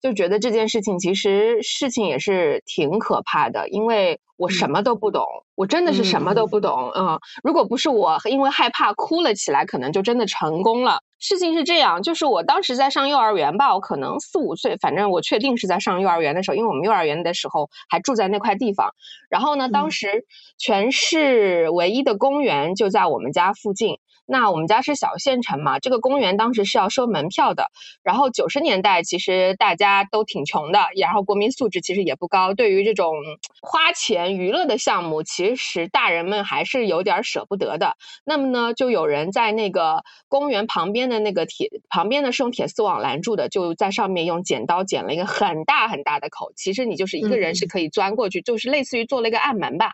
[0.00, 5.24] 就觉得这件事情其实事情也是挺可怕的，因为我什么都不懂，
[5.54, 6.90] 我真的是什么都不懂。
[6.94, 10.98] 嗯，如果不是我因为害怕哭了起来，可能就真的成功了。
[11.20, 18.90] 事情是这样，就是我当时在上幼儿园吧，我可能四五岁，反正我确定是在上幼儿园的时候，因为我们幼儿园的时候还住在那块地方。
[19.30, 20.26] 然后呢，当时
[20.58, 23.98] 全市唯一的公园就在我们家附近。
[24.26, 27.70] 那我们家是小县城嘛，这个公园当时是要收门票的。
[28.02, 33.14] 然后九十年代其实大家都挺穷的，然后国民素质其实也不高，对于这种
[33.60, 37.96] 花钱娱乐的项目，其实大人们还是有点舍不得的。
[38.24, 49.92] 那么呢，就有人在那个公园旁边的那个铁旁边呢是用铁丝网拦住的，就在上面用剪刀剪了一个很大很大的口，其实你就是一个人是可以钻过去，就是类似于做了一个暗门吧。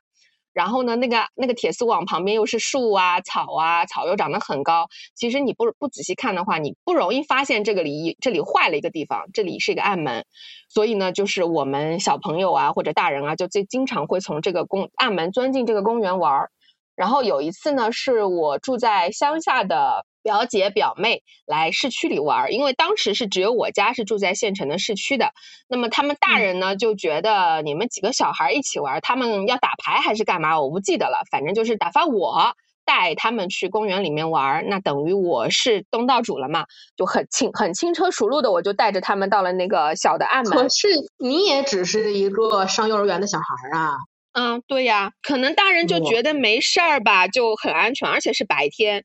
[0.52, 4.88] 然后呢，那个那个铁丝网旁边又是树啊、草啊，草又长得很高。
[5.14, 10.24] 其实你不不仔细看的话，你不容易发现这个里这里坏了一个地方，这里是一个暗门。
[10.68, 16.50] 所以呢，就是我们小朋友啊或者大人啊，就最经常会从这个公暗门钻进这个公园玩儿。
[16.96, 20.04] 然后有一次呢，是我住在乡下的。
[20.22, 25.32] 表姐表妹来市区里玩，因为当时是只有我家是住在县城的市区的。
[25.68, 30.60] 那么他们大人呢就觉得你们几个小孩一起玩，他们要打牌还是干嘛？
[30.60, 31.22] 我不记得了。
[31.30, 32.54] 反正就是打发我
[32.84, 36.64] 带他们去公园里面玩，那等于我是东道主了嘛，
[36.96, 40.58] 就很轻很轻车熟路的，我就带着他们到了那个小的暗门。
[40.58, 43.92] 可是你也只是一个上幼儿园的小孩啊。
[44.32, 49.04] 嗯，对呀，可能大人就觉得没事儿吧，就很安全，而且是白天。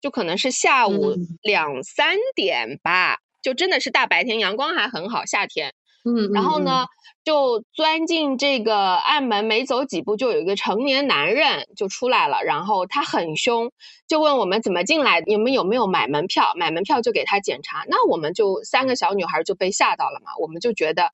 [0.00, 5.72] 就可能是下午两三点吧，就真的是大白天，阳光还很好，夏天。
[6.08, 6.86] 嗯，然后呢，
[7.24, 13.72] 就钻进这个暗门，没走几步就有一个成年男人就出来了，然后他很凶，
[14.06, 16.52] 就问我们怎么进来，你们有没有买门票？
[16.54, 17.84] 买门票就给他检查。
[17.88, 21.10] 那我们就三个小女孩就被吓到了嘛，我们就觉得啊，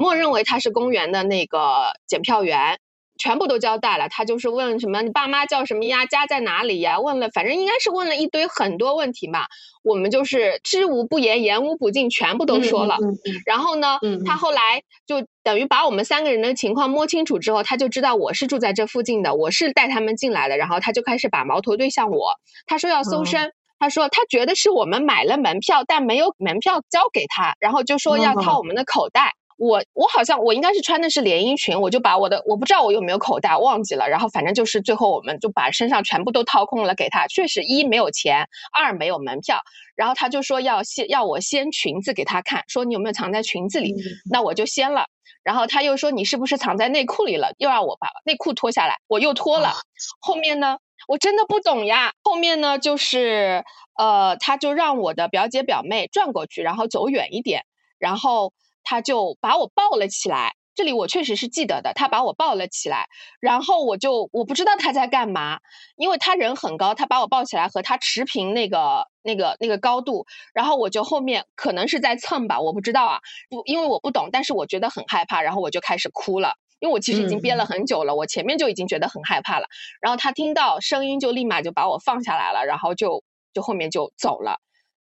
[0.00, 2.80] 默认为他是公园的那个检票员。
[3.18, 7.00] 全部都交代了，他就是问什么你爸妈叫什么呀，家在哪里呀？
[7.00, 9.46] 问了，反正应该是问了一堆很多问题嘛。
[9.82, 12.96] 我们就是知无不言，言无不尽，全部都说了。
[13.44, 20.56] 然后呢，他后来就等于把我们三个人的情况摸清楚之后，他就知道我是住在这附近的，我是带他们进来的。
[20.56, 22.34] 然后他就开始把矛头对向我，
[22.66, 29.32] 他说要搜身，他说他觉得是我们买了门票，但没有门票交给他，然后就说要掏我们的口袋。
[29.58, 39.60] 我我好像我应该是穿的是连衣裙，我就把我的我不知道我有没有口袋忘记了，然后反正就是最后我们就把身上全部都掏空了给他，确实一没有钱，二没有门票，
[39.96, 43.96] 然后他就说要先要我掀裙子给他看，说你有没有藏在裙子里，
[44.30, 45.06] 那我就掀了，
[45.42, 49.74] 然后他又说你是不是藏在内裤里了，又让我把内裤脱下来，我又脱了，
[50.20, 50.78] 后面呢
[51.08, 53.64] 我真的不懂呀，后面呢就是
[53.98, 57.64] 呃他就让我的表姐表妹转过去，然后走远一点，
[57.98, 58.52] 然后。
[58.88, 61.92] 他就把我抱了起来，这里我确实是记得的。
[61.94, 63.06] 他把我抱了起来，
[63.38, 65.60] 然后我就我不知道他在干嘛，
[65.96, 70.24] 因为他人很高，他把我抱起来和他持平那个那个那个高度，
[70.54, 73.20] 然后我就后面可能是在蹭吧，我不知道啊，
[73.50, 79.66] 不因为我不懂，但是我觉得很害怕，然后我就开始哭了，因为我其实已经憋了很久了，我前面就已经觉得很害怕了，
[80.00, 83.22] 然后他听到声音就立马就把我放下来了，然后就
[83.52, 84.58] 就后面就走了。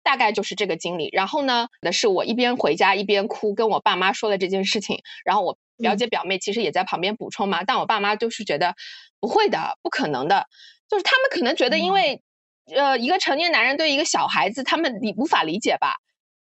[0.02, 8.74] 大概就是这个经历，然后呢，的是我一边回家一边哭，跟我爸妈说了这件事情，然后我表姐表妹其实也在旁边补充嘛，但我爸妈就是觉得
[9.20, 10.46] 不会的，不可能的，
[10.88, 12.22] 就是他们可能觉得，因为
[12.74, 15.96] 呃一个成年男人对一个小孩子，他们理无法理解吧。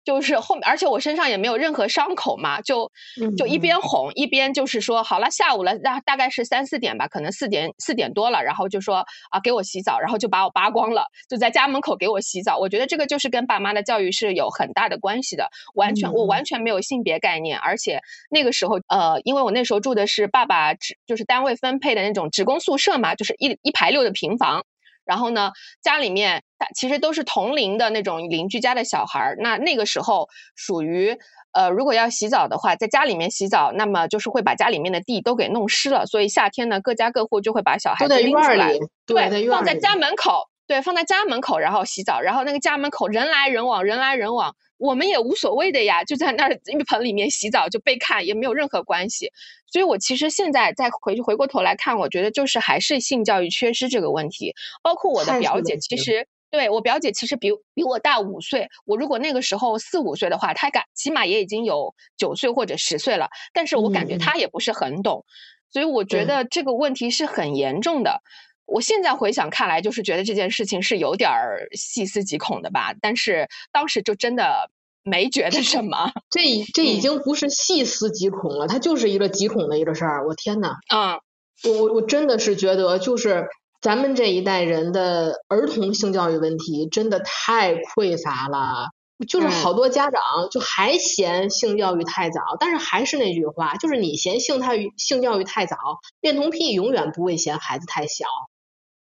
[0.05, 2.91] 就是后面，而且我身上也没有任何伤口嘛，就
[3.37, 12.59] 就一边哄一边就是说，好了，下午了，大大概是三四点吧，可能四点四点多了，然后就说啊，给我洗澡，然后就把我扒光了，就在家门口给我洗澡。
[12.59, 18.01] 我觉得这个就是跟爸妈的教育是有很大的关系的，完全我完全没有性别概念，而且
[18.31, 24.65] 那个时候呃，因为我那时候住的是爸爸职就是单位分配的那种职工宿舍嘛，就是一一排六的平房。
[25.05, 25.51] 然后呢，
[25.83, 26.43] 家里面
[26.77, 29.37] 其实都是同龄的那种邻居家的小孩儿。
[29.39, 31.17] 那那个时候属于，
[31.53, 36.07] 呃，如果要洗澡的话，在家里面洗澡，那么就是会把家里面的地都给弄湿了。
[36.07, 38.73] 所以夏天呢，各家各户就会把小孩子拎出来，
[39.07, 40.49] 对，放在家门口。
[40.69, 49.31] 对，放在家门口，然后洗澡，然后那个家门口人来人往，人来人往，我们也无所谓的呀，就在那儿浴盆里面洗澡就被看，也没有任何关系。
[49.71, 54.53] 所以我其实现在再回去回过头来看，我觉得就是还是性教育缺失这个问题。
[54.83, 65.25] 包括我的表姐，其实对我表姐其实比比我大五岁，我如果那个时候四五岁的话，她感起码也已经有九岁或者十岁了，但是我感觉她也不是很懂，
[65.71, 68.21] 所以我觉得这个问题是很严重的。
[68.67, 74.71] 我现在回想看来，就是觉得这件事情是有点儿细思极恐的吧，但是当时就真的
[75.03, 76.11] 没觉得什么。
[76.31, 76.41] 这
[76.73, 80.27] 这已经不是细思极恐了，它就是一个极恐的一个事儿。
[80.27, 81.21] 我天呐，嗯，
[81.65, 83.49] 我我我真的是觉得，就是
[83.81, 88.89] 咱们这一代人的儿童性教育问题真的太匮乏了。
[89.29, 95.77] 就是好多家长就还嫌性教育太早，但是还是那句话，就是你嫌性太性教育太早，
[96.21, 98.25] 恋童癖永远不会嫌孩子太小。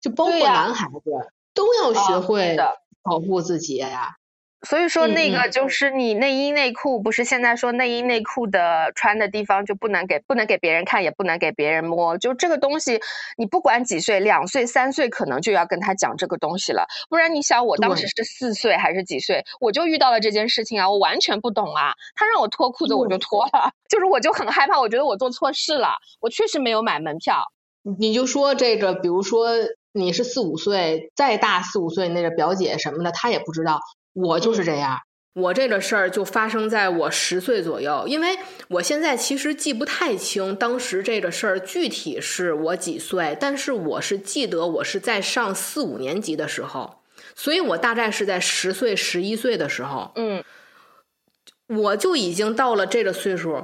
[0.01, 2.57] 就包括男孩子都要学会
[3.03, 4.15] 保护自己呀。
[4.63, 12.15] 所以说，那个就是你内衣内裤，不是现在说内衣内裤的穿的地方就不能给不能给别人看，也不能给别人摸。
[12.19, 13.01] 就这个东西，
[13.37, 16.85] 你不管几岁，两岁三岁可能就要跟他讲这个东西了。
[17.09, 21.95] 不然你想，我当时是四岁还是几岁，我就遇到了这件事情啊，我完全不懂啊。
[22.13, 27.51] 他让我脱裤子，我就脱了， 就是我就很害怕，我觉得我做错事了，我确实没有买门票。
[27.97, 29.47] 你就说这个，比如说。
[29.93, 33.79] 你是四五岁，再大四五岁那个表姐什么的，她也不知道。
[34.13, 34.97] 我就是这样，
[35.33, 38.37] 我这个事儿就发生在我十岁左右，因为
[38.69, 47.01] 我现在其实记不太清当时这个事儿具体是我几岁，但是我是记得我是在上四五年级的时候，
[47.35, 50.43] 所以我大概是在十岁十一岁的时候，嗯，
[51.67, 53.63] 我就已经到了这个岁数，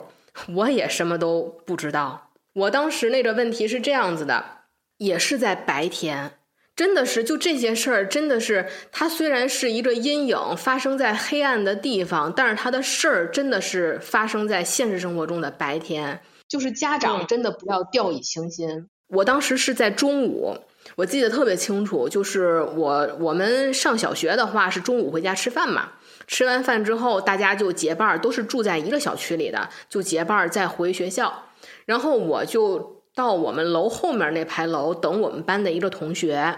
[0.56, 2.32] 我也什么都不知道。
[2.54, 4.57] 我当时那个问题是这样子的。
[4.98, 6.32] 也是在白天，
[6.76, 16.22] 真的是就这些事儿，真的是它虽然是一个阴影发生在黑暗的地方，但是它的事儿真的是发生在现实生活中的白天。
[16.48, 18.88] 就是家长真的不要掉以轻心。
[19.08, 20.56] 我当时是在中午，
[20.96, 25.92] 我记得特别清楚，就是我我们上小学的话是中午回家吃饭嘛，
[26.26, 31.50] 吃完饭之后大家就结伴儿，都是住在一个小区里的，就结伴儿再回学校。
[31.86, 36.56] 然后我就到我们楼后面那排楼等我们班的一个同学，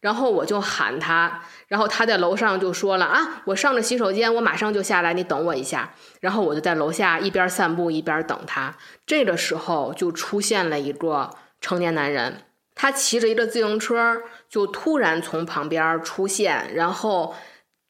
[0.00, 5.92] 然后我就喊他，然后他在楼上就说了啊，我上着洗手间，我马上就下来，你等我一下。
[6.20, 8.74] 然后我就在楼下一边散步一边等他。
[9.04, 11.28] 这个时候就出现了一个
[11.60, 17.34] 成年男人，他骑着一个自行车，就突然从旁边出现，然后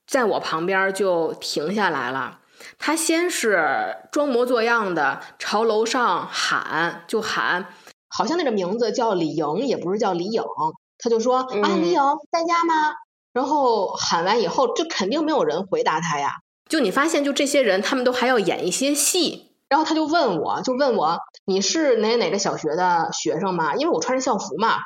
[0.09, 2.41] 在我旁边就停下来了。
[2.79, 7.67] 他先是装模作样的朝楼上喊，就喊，
[8.15, 10.43] 好像那个名字叫李莹，也不是叫李颖。
[10.99, 12.01] 他就说啊，李颖
[12.31, 12.93] 在家吗？
[13.33, 16.35] 然后喊完以后，就肯定没有人回答他呀。
[16.69, 19.53] 就你发现，就这些人，他们都还要演一些戏。
[19.69, 23.75] 然后他就问我，就问我你是哪哪个小学的学生吗？
[23.75, 24.77] 因为我穿着校服嘛。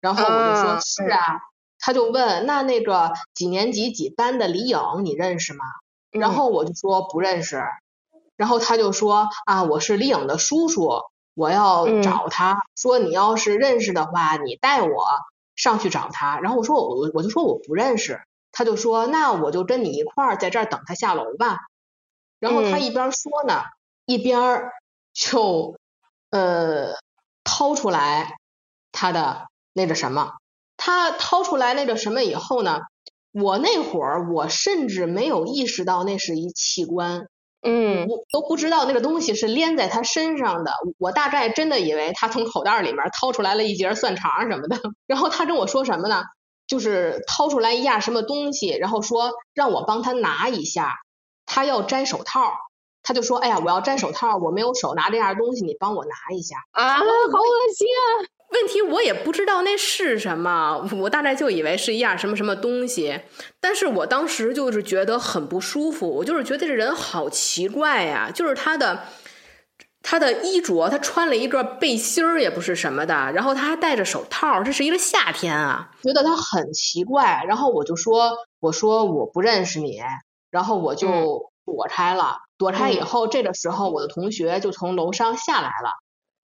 [0.00, 1.40] 然后我就说是啊。
[1.84, 5.64] 他就问那那个几年级几班的李颖你认识吗？
[6.12, 7.60] 然后我就说不认识，
[8.36, 11.02] 然后他就说啊，我是李颖的叔叔，
[11.34, 15.06] 我要找他，说你要是认识的话，你带我
[15.56, 16.38] 上去找他。
[16.40, 18.20] 然后我说我我就说我不认识，
[18.52, 21.58] 他就说那我就跟你一块儿在这儿等他下楼吧。
[22.38, 23.62] 然后他一边说呢，
[24.04, 24.70] 一边
[25.12, 25.76] 就
[26.30, 26.94] 呃
[27.44, 28.38] 掏出来
[28.90, 30.32] 他的那个什么，
[30.76, 32.80] 他掏出来那个什么以后呢？
[33.30, 37.28] 我那会儿，我甚至没有意识到那是一器官，
[37.62, 40.72] 嗯，我都不知道那个东西是连在他身上的。
[40.98, 44.78] 我大概真的以为他从口袋里面掏出来了一节蒜肠什么的。
[45.06, 46.24] 然后他跟我说什么呢？
[46.66, 50.94] 就是掏出来一样什么东西，然后说让我帮他拿一下。
[51.44, 52.52] 他要摘手套，
[53.02, 57.04] 他就说：“哎呀，我要摘手套，我没有手拿这样东西，你帮我拿一下。”啊，好恶
[57.76, 58.02] 心啊！
[58.52, 63.20] 问题我也不知道那是什么，我大概就以为是一样什么什么东西，
[63.60, 69.04] 但是我当时就是觉得很不舒服，我就是觉得这人好奇怪呀，就是他的
[70.02, 80.00] 他的衣着，他穿了一个背心儿也不是什么的，然后他还戴着手套，这是一个夏天啊，觉得他很奇怪，然后我就说我说我不认识你，
[80.50, 85.90] 然后我就躲开了，躲开以后，这个时候我的同学就从楼上下来了。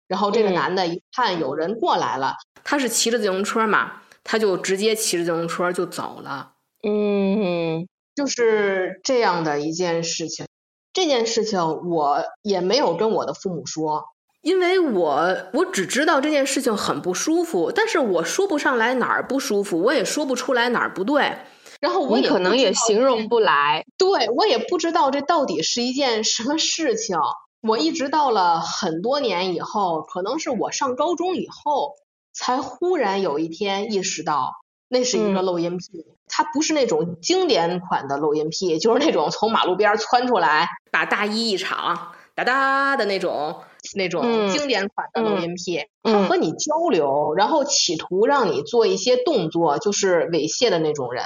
[0.08, 2.34] 然后这个男的一看有人过来了，
[2.64, 6.52] 他是骑着自行车嘛，他就直接骑着自行车就走了。
[6.82, 10.46] 嗯，就是这样的一件事情。
[10.92, 14.02] 这件事情我也没有跟我的父母说，
[14.40, 21.36] 因为我我只知道这件事情很不舒服，但是我说不上来哪儿不舒服，我也说不出来哪儿不对。
[21.80, 27.16] 然后我可能也形容不来，对我也不知道这到底是一件什么事情。
[27.60, 31.94] 我一直到了很多年以后，可能是我上高中以后，
[32.32, 34.52] 才忽然有一天意识到，
[34.88, 36.06] 那是一个漏音癖。
[36.28, 43.62] 它不是那种经典款的漏音癖，就是那种从马路边窜出来把大衣一敞，哒哒的那种
[43.96, 45.80] 那种经典款的录音癖。
[46.02, 51.24] 他和你交流，然后企图让你做一些动作，就是猥亵的那种人。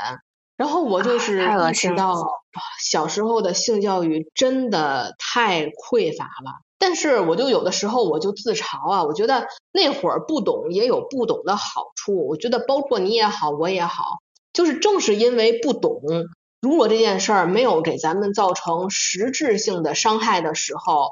[0.57, 2.42] 然后我就是意识到，
[2.81, 6.61] 小时候的性教育真的太匮乏了。
[6.79, 12.27] 但是我就有的时候我就自嘲啊，我觉得那会儿不懂也有不懂的好处。
[12.27, 14.19] 我觉得包括你也好，我也好，
[14.53, 16.03] 就是正是因为不懂，
[16.61, 21.11] 如果这件事儿没有给咱们造成实质性的伤害的时候，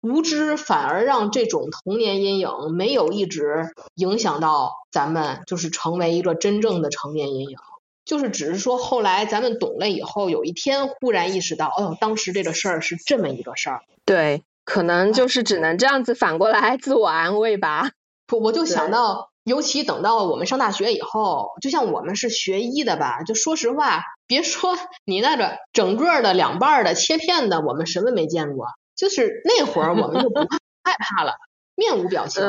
[0.00, 7.58] 无知反而让这种童年阴影没有一直影响到咱们，就是成为一个真正的成年阴影。
[8.04, 13.82] 就是只是说，后来咱们懂了以后，有一天忽然意识到，哦，当时这个事儿是这么一个事儿。
[14.04, 17.90] 对，可能就是只能这样子反过来 自我安慰吧。
[18.32, 28.66] 我，我就想到，尤其等到我们上大学以后，就像我们是学医的吧，就说实话，别说你那个整个的两半的切片的，我们什么没见过。
[28.96, 30.40] 就是那会儿我们就不
[30.84, 31.34] 害怕了，
[31.74, 32.42] 面无表情。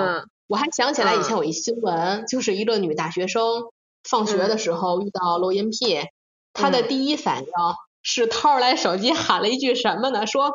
[0.47, 3.71] 我还想起来以前有一新闻，就是一个女大学生。
[4.03, 6.01] 放学的时候遇到录音癖，
[6.53, 7.47] 他的第一反应
[8.01, 10.25] 是掏出来手机喊了一句什么呢？
[10.25, 10.51] 说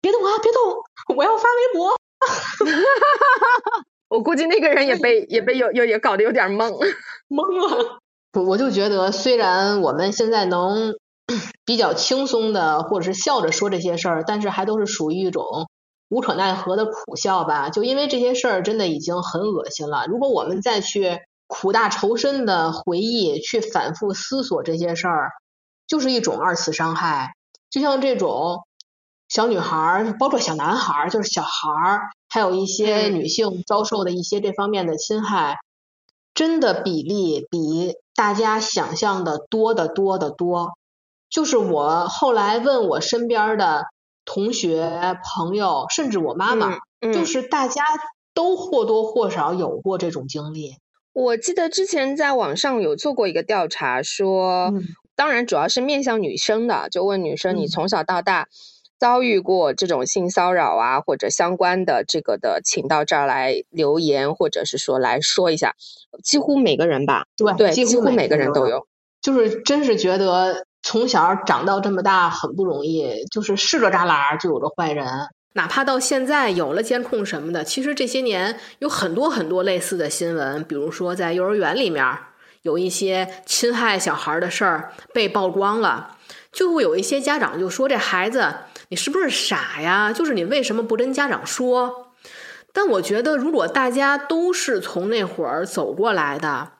[0.00, 1.94] 别动啊，别动，我要发微博。
[4.08, 6.72] 我估计那个人也被也被有有也搞得有点懵
[7.28, 7.98] 懵了。
[8.32, 10.94] 我我就觉得，虽然我们现在能
[11.64, 15.68] 比较轻松的或者是笑着说这些事儿，但是还都是属于一种
[16.08, 17.68] 无可奈何的苦笑吧。
[17.68, 20.06] 就因为这些事儿真的已经很恶心了。
[20.08, 21.20] 如果我们再去。
[21.50, 25.32] 苦大仇深的回忆，去反复思索这些事儿，
[25.88, 27.34] 就是一种二次伤害。
[27.68, 28.64] 就像这种
[29.28, 35.58] 小女孩儿，包括小男孩儿，就是小孩儿，还有一些女性遭受的一些这方面的侵害，
[36.34, 40.74] 真的比例比大家想象的多得多得多。
[41.28, 43.86] 就是我后来问我身边的
[44.24, 46.78] 同学、朋友，甚至我妈妈，
[47.12, 47.84] 就是大家
[48.34, 50.76] 都或多或少有过这种经历。
[51.12, 54.72] 我记得之前在网上有做过一个调查，说，
[55.16, 58.46] 当然主要是面向女生的，就问女生你从小到大
[58.98, 65.74] 遭遇过这种性骚扰啊，或者相关的这个的，请到这儿来留言，或者是说来说一下。
[66.22, 67.24] 几乎每个人吧，
[67.56, 68.86] 对，几乎每个人都有。
[69.20, 75.06] 就是真是觉得从小长到这么大很不容易，就是是个栅栏就有个坏人。
[75.54, 82.06] 哪怕到现在有了监控什么的，其实这些年有很多很多类似的新闻，比如说在幼儿园里面
[82.62, 86.16] 有一些侵害小孩的事儿被曝光了，
[86.52, 88.54] 就会有一些家长就说：“这孩子
[88.90, 90.12] 你是不是傻呀？
[90.12, 92.12] 就是你为什么不跟家长说？”
[92.72, 96.74] 但我觉得，如果大家都是从那会儿走过来的，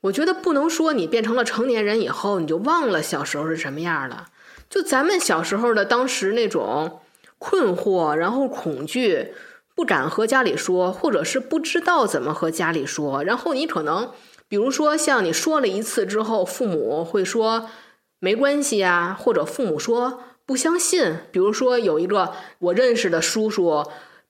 [0.00, 4.26] 我觉得不能说你变成了成年人以后你就忘了小时候是什么样了。
[4.68, 7.00] 就咱们小时候的当时那种。
[7.38, 9.32] 困惑，然后恐惧，
[9.74, 13.22] 不敢和家里说，或者是不知道怎么和家里说。
[13.22, 14.10] 然后你可能，
[14.48, 17.70] 比如说像你说了一次之后，父母会说
[18.18, 21.18] 没关系啊，或者父母说不相信。
[21.30, 23.84] 比如说有一个我认识的叔叔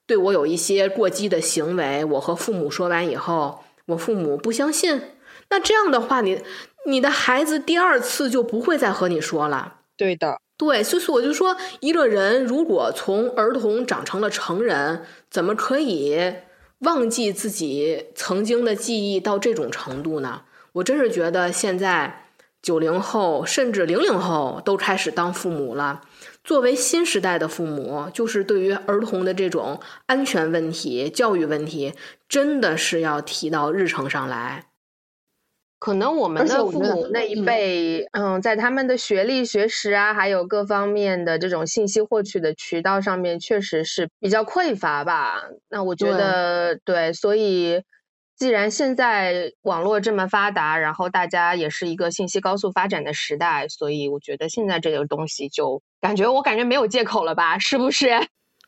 [0.05, 5.01] 对我有一些过激的行为，我和父母说完以后，我父母不相信。
[5.49, 6.43] 那这样的话，你
[6.85, 9.77] 你的孩子第二次就不会再和你说了。
[9.97, 10.39] 对的。
[10.59, 16.33] 对，所以我就说，一个人如果从儿童长成了成人，怎么可以
[16.79, 20.41] 忘记自己曾经的记忆到这种程度呢？
[20.73, 22.25] 我真是觉得现在
[22.61, 26.01] 九零后甚至零零后都开始当父母了。
[26.43, 31.93] 作为新时代的父母，就是对于儿童的这种安全问题、教育问题，
[32.27, 34.65] 真的是要提到日程上来。
[35.79, 45.41] 可能我们的父母那一辈，嗯，在他们的学历、学识啊，还有各方面的这种信息获取的渠道上面，确实是比较匮乏吧。
[45.69, 47.81] 那我觉得，对，所以
[48.37, 57.57] 既然现在网络这么发达，然后大家也是一个信息高速发展的时代，所以我觉得现在这个东西就感觉，我感觉没有借口了吧？
[57.57, 58.09] 是不是？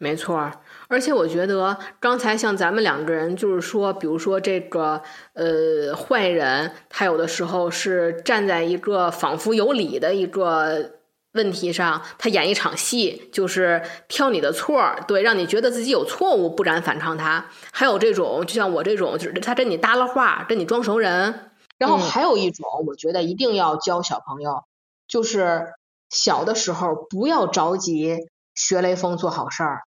[0.02, 0.52] 没错。
[0.88, 5.00] 而且我觉得，刚才像咱们两个人，就是说，比如说这个
[5.34, 10.94] 呃坏人，他有的时候是站在一个仿佛有理的一个
[11.34, 17.46] 问题上，他演一场戏，就是挑你的错儿，对，让你觉得自己有错误，不敢反抗他。
[17.72, 21.52] 还有这种，就像我这种，就是他跟你搭了话，跟你装熟人。
[21.78, 24.64] 然后还有一种，我觉得一定要教小朋友，
[25.08, 25.68] 就是
[26.10, 28.18] 小的时候不要着急
[28.56, 29.84] 学雷锋做好事儿。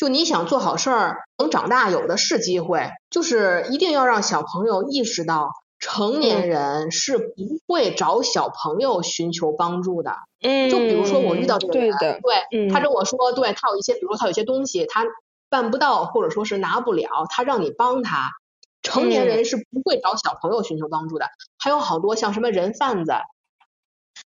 [0.00, 2.88] 就你想做好事儿，等长大有的是机会。
[3.10, 7.34] 就是一定要让小朋友意识到，成年人是不
[7.66, 10.14] 会找小朋友寻求帮助的。
[10.40, 15.04] 嗯，就比如说我遇到这个人，对他跟我说，对他有一些，比如说他有些东西他
[15.50, 18.30] 办不到，或者说是拿不了，他让你帮他。
[18.82, 21.26] 成年人是不会找小朋友寻求帮助的。
[21.58, 23.12] 还有好多像什么人贩子，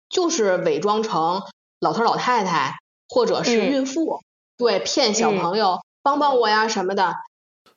[0.08, 1.42] 就是伪装成
[1.80, 2.76] 老头老太太
[3.10, 4.22] 或者是孕妇。
[4.58, 7.16] 对，骗小朋友帮帮我呀什么的，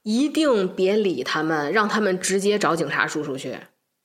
[0.03, 3.57] 一定别理他们，让他们直接找警察叔叔去。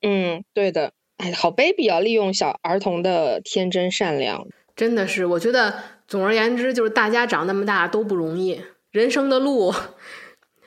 [0.02, 0.94] 嗯，对的。
[1.18, 2.00] 哎，好卑鄙啊！
[2.00, 5.26] 利用小儿童的天真善良，真的是。
[5.28, 5.76] 我觉得，
[6.08, 9.72] 总而言之，就是大家长那么大都不容易，人生的路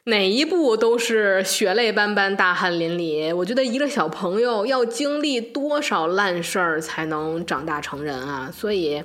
[0.04, 3.34] 哪一步都是血泪斑斑、大汗淋漓。
[3.34, 8.50] 我觉得一个小朋友要经历多少烂事儿才能长大成人啊？
[8.52, 9.02] 所以。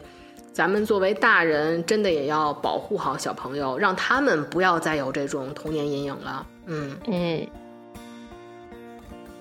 [0.59, 6.45] 咱们作为大人，真的也要保护好小朋友，让他们不要再有这种童年阴影了。
[6.65, 7.47] 嗯嗯。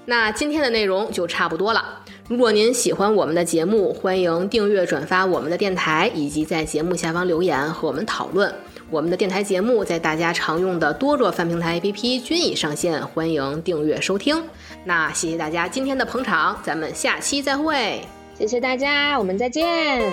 [0.05, 1.85] 那今天的内容就差不多了。
[2.29, 8.55] 如果您喜欢我们的节目，欢迎订阅、转发我们的电台，以及在节目下方留言和我们讨论。
[8.89, 14.41] 我们的电台节目在大家常用的多个泛平台 APP 均已上线，欢迎订阅收听。
[14.85, 18.01] 那谢谢大家今天的捧场，咱们下期再会。
[18.39, 20.09] 谢谢大家，我们再见。